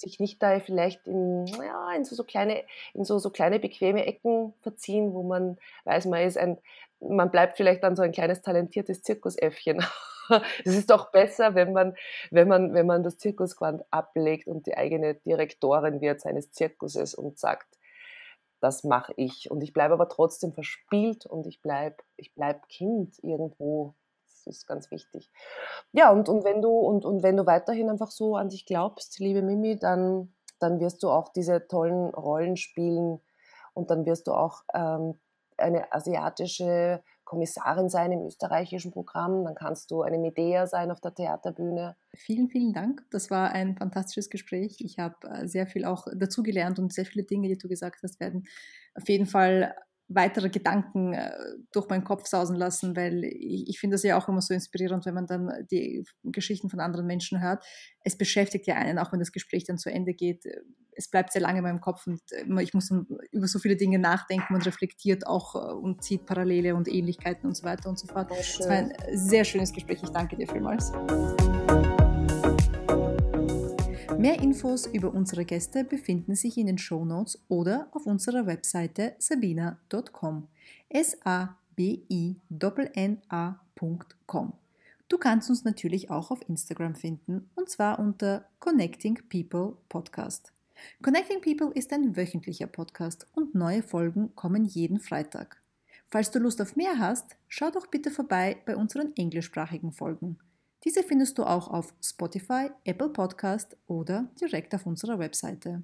sich 0.00 0.20
nicht 0.20 0.42
da 0.42 0.60
vielleicht 0.60 1.06
in, 1.06 1.46
ja, 1.46 1.92
in 1.94 2.04
so, 2.04 2.14
so, 2.14 2.24
kleine, 2.24 2.64
in 2.94 3.04
so, 3.04 3.18
so 3.18 3.30
kleine 3.30 3.58
bequeme 3.58 4.06
Ecken 4.06 4.54
verziehen, 4.62 5.12
wo 5.12 5.22
man 5.22 5.58
weiß, 5.84 6.06
man 6.06 6.22
ist 6.22 6.38
ein, 6.38 6.58
man 7.00 7.30
bleibt 7.30 7.56
vielleicht 7.56 7.82
dann 7.82 7.96
so 7.96 8.02
ein 8.02 8.12
kleines 8.12 8.42
talentiertes 8.42 9.02
Zirkusäffchen. 9.02 9.84
Es 10.64 10.76
ist 10.76 10.90
doch 10.90 11.10
besser, 11.10 11.56
wenn 11.56 11.72
man, 11.72 11.96
wenn 12.30 12.46
man, 12.46 12.72
wenn 12.72 12.86
man 12.86 13.02
das 13.02 13.18
Zirkusquant 13.18 13.82
ablegt 13.90 14.46
und 14.46 14.64
die 14.64 14.76
eigene 14.76 15.16
Direktorin 15.16 16.00
wird 16.00 16.20
seines 16.20 16.52
Zirkuses 16.52 17.16
und 17.16 17.36
sagt, 17.40 17.66
das 18.60 18.84
mache 18.84 19.12
ich. 19.16 19.50
Und 19.50 19.62
ich 19.62 19.72
bleibe 19.72 19.94
aber 19.94 20.08
trotzdem 20.08 20.52
verspielt 20.52 21.26
und 21.26 21.48
ich 21.48 21.60
bleibe 21.62 21.96
ich 22.16 22.32
bleib 22.34 22.68
Kind 22.68 23.18
irgendwo 23.24 23.94
ist 24.56 24.66
ganz 24.66 24.90
wichtig. 24.90 25.30
Ja, 25.92 26.10
und, 26.10 26.28
und, 26.28 26.44
wenn 26.44 26.62
du, 26.62 26.70
und, 26.70 27.04
und 27.04 27.22
wenn 27.22 27.36
du 27.36 27.46
weiterhin 27.46 27.88
einfach 27.88 28.10
so 28.10 28.36
an 28.36 28.48
dich 28.48 28.66
glaubst, 28.66 29.18
liebe 29.18 29.42
Mimi, 29.42 29.78
dann, 29.78 30.34
dann 30.58 30.80
wirst 30.80 31.02
du 31.02 31.10
auch 31.10 31.28
diese 31.28 31.66
tollen 31.66 32.10
Rollen 32.10 32.56
spielen 32.56 33.20
und 33.74 33.90
dann 33.90 34.06
wirst 34.06 34.26
du 34.26 34.32
auch 34.32 34.62
ähm, 34.74 35.18
eine 35.56 35.92
asiatische 35.92 37.02
Kommissarin 37.30 37.88
sein 37.88 38.10
im 38.10 38.26
österreichischen 38.26 38.90
Programm, 38.90 39.44
dann 39.44 39.54
kannst 39.54 39.92
du 39.92 40.02
eine 40.02 40.18
Medea 40.18 40.66
sein 40.66 40.90
auf 40.90 41.00
der 41.00 41.14
Theaterbühne. 41.14 41.96
Vielen, 42.16 42.48
vielen 42.48 42.72
Dank. 42.72 43.04
Das 43.12 43.30
war 43.30 43.52
ein 43.52 43.76
fantastisches 43.76 44.30
Gespräch. 44.30 44.78
Ich 44.80 44.98
habe 44.98 45.14
äh, 45.28 45.46
sehr 45.46 45.68
viel 45.68 45.84
auch 45.84 46.08
dazugelernt 46.12 46.80
und 46.80 46.92
sehr 46.92 47.06
viele 47.06 47.24
Dinge, 47.24 47.46
die 47.46 47.56
du 47.56 47.68
gesagt 47.68 48.02
hast, 48.02 48.18
werden 48.18 48.48
auf 48.96 49.08
jeden 49.08 49.26
Fall 49.26 49.76
weitere 50.12 50.50
Gedanken 50.50 51.14
äh, 51.14 51.30
durch 51.72 51.88
meinen 51.88 52.04
Kopf 52.04 52.26
sausen 52.26 52.56
lassen, 52.56 52.96
weil 52.96 53.24
ich, 53.24 53.68
ich 53.68 53.78
finde 53.78 53.94
das 53.94 54.02
ja 54.02 54.18
auch 54.18 54.28
immer 54.28 54.42
so 54.42 54.52
inspirierend, 54.52 55.06
wenn 55.06 55.14
man 55.14 55.26
dann 55.26 55.52
die 55.70 56.04
Geschichten 56.24 56.68
von 56.68 56.80
anderen 56.80 57.06
Menschen 57.06 57.40
hört. 57.40 57.64
Es 58.04 58.18
beschäftigt 58.18 58.66
ja 58.66 58.74
einen, 58.74 58.98
auch 58.98 59.12
wenn 59.12 59.20
das 59.20 59.32
Gespräch 59.32 59.64
dann 59.64 59.78
zu 59.78 59.90
Ende 59.90 60.12
geht. 60.12 60.44
Es 60.92 61.08
bleibt 61.08 61.32
sehr 61.32 61.40
lange 61.40 61.58
in 61.58 61.64
meinem 61.64 61.80
Kopf 61.80 62.06
und 62.06 62.20
äh, 62.32 62.62
ich 62.62 62.74
muss 62.74 62.92
über 63.30 63.46
so 63.46 63.58
viele 63.60 63.76
Dinge 63.76 63.98
nachdenken 63.98 64.54
und 64.54 64.66
reflektiert 64.66 65.26
auch 65.26 65.54
äh, 65.54 65.72
und 65.72 66.02
zieht 66.02 66.26
Parallele 66.26 66.74
und 66.74 66.88
Ähnlichkeiten 66.88 67.46
und 67.46 67.56
so 67.56 67.62
weiter 67.62 67.88
und 67.88 67.98
so 67.98 68.08
fort. 68.08 68.30
Es 68.32 68.60
war 68.60 68.70
ein 68.70 68.92
sehr 69.14 69.44
schönes 69.44 69.72
Gespräch. 69.72 70.00
Ich 70.02 70.10
danke 70.10 70.36
dir 70.36 70.48
vielmals. 70.48 70.92
Mehr 74.20 74.38
Infos 74.42 74.84
über 74.84 75.14
unsere 75.14 75.46
Gäste 75.46 75.82
befinden 75.82 76.34
sich 76.34 76.58
in 76.58 76.66
den 76.66 76.76
Show 76.76 77.06
Notes 77.06 77.42
oder 77.48 77.88
auf 77.92 78.04
unserer 78.04 78.44
Webseite 78.44 79.14
sabina.com. 79.16 80.46
S-A-B-I-N-N-A.com. 80.90 81.32
Du 85.08 85.16
kannst 85.16 85.48
uns 85.48 85.64
natürlich 85.64 86.10
auch 86.10 86.30
auf 86.30 86.46
Instagram 86.50 86.96
finden 86.96 87.48
und 87.54 87.70
zwar 87.70 87.98
unter 87.98 88.44
Connecting 88.58 89.22
People 89.30 89.78
Podcast. 89.88 90.52
Connecting 91.00 91.40
People 91.40 91.72
ist 91.74 91.90
ein 91.94 92.14
wöchentlicher 92.14 92.66
Podcast 92.66 93.26
und 93.32 93.54
neue 93.54 93.82
Folgen 93.82 94.34
kommen 94.34 94.66
jeden 94.66 95.00
Freitag. 95.00 95.62
Falls 96.10 96.30
du 96.30 96.40
Lust 96.40 96.60
auf 96.60 96.76
mehr 96.76 96.98
hast, 96.98 97.38
schau 97.48 97.70
doch 97.70 97.86
bitte 97.86 98.10
vorbei 98.10 98.58
bei 98.66 98.76
unseren 98.76 99.16
englischsprachigen 99.16 99.92
Folgen. 99.92 100.36
Diese 100.84 101.02
findest 101.02 101.38
du 101.38 101.44
auch 101.44 101.68
auf 101.68 101.92
Spotify, 102.02 102.70
Apple 102.84 103.10
Podcast 103.10 103.76
oder 103.86 104.28
direkt 104.40 104.74
auf 104.74 104.86
unserer 104.86 105.18
Webseite. 105.18 105.82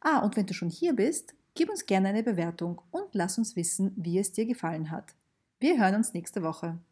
Ah, 0.00 0.18
und 0.20 0.36
wenn 0.36 0.46
du 0.46 0.54
schon 0.54 0.70
hier 0.70 0.94
bist, 0.94 1.34
gib 1.54 1.70
uns 1.70 1.86
gerne 1.86 2.08
eine 2.08 2.22
Bewertung 2.22 2.80
und 2.90 3.08
lass 3.12 3.38
uns 3.38 3.56
wissen, 3.56 3.92
wie 3.96 4.18
es 4.18 4.32
dir 4.32 4.46
gefallen 4.46 4.90
hat. 4.90 5.14
Wir 5.60 5.80
hören 5.80 5.96
uns 5.96 6.14
nächste 6.14 6.42
Woche. 6.42 6.78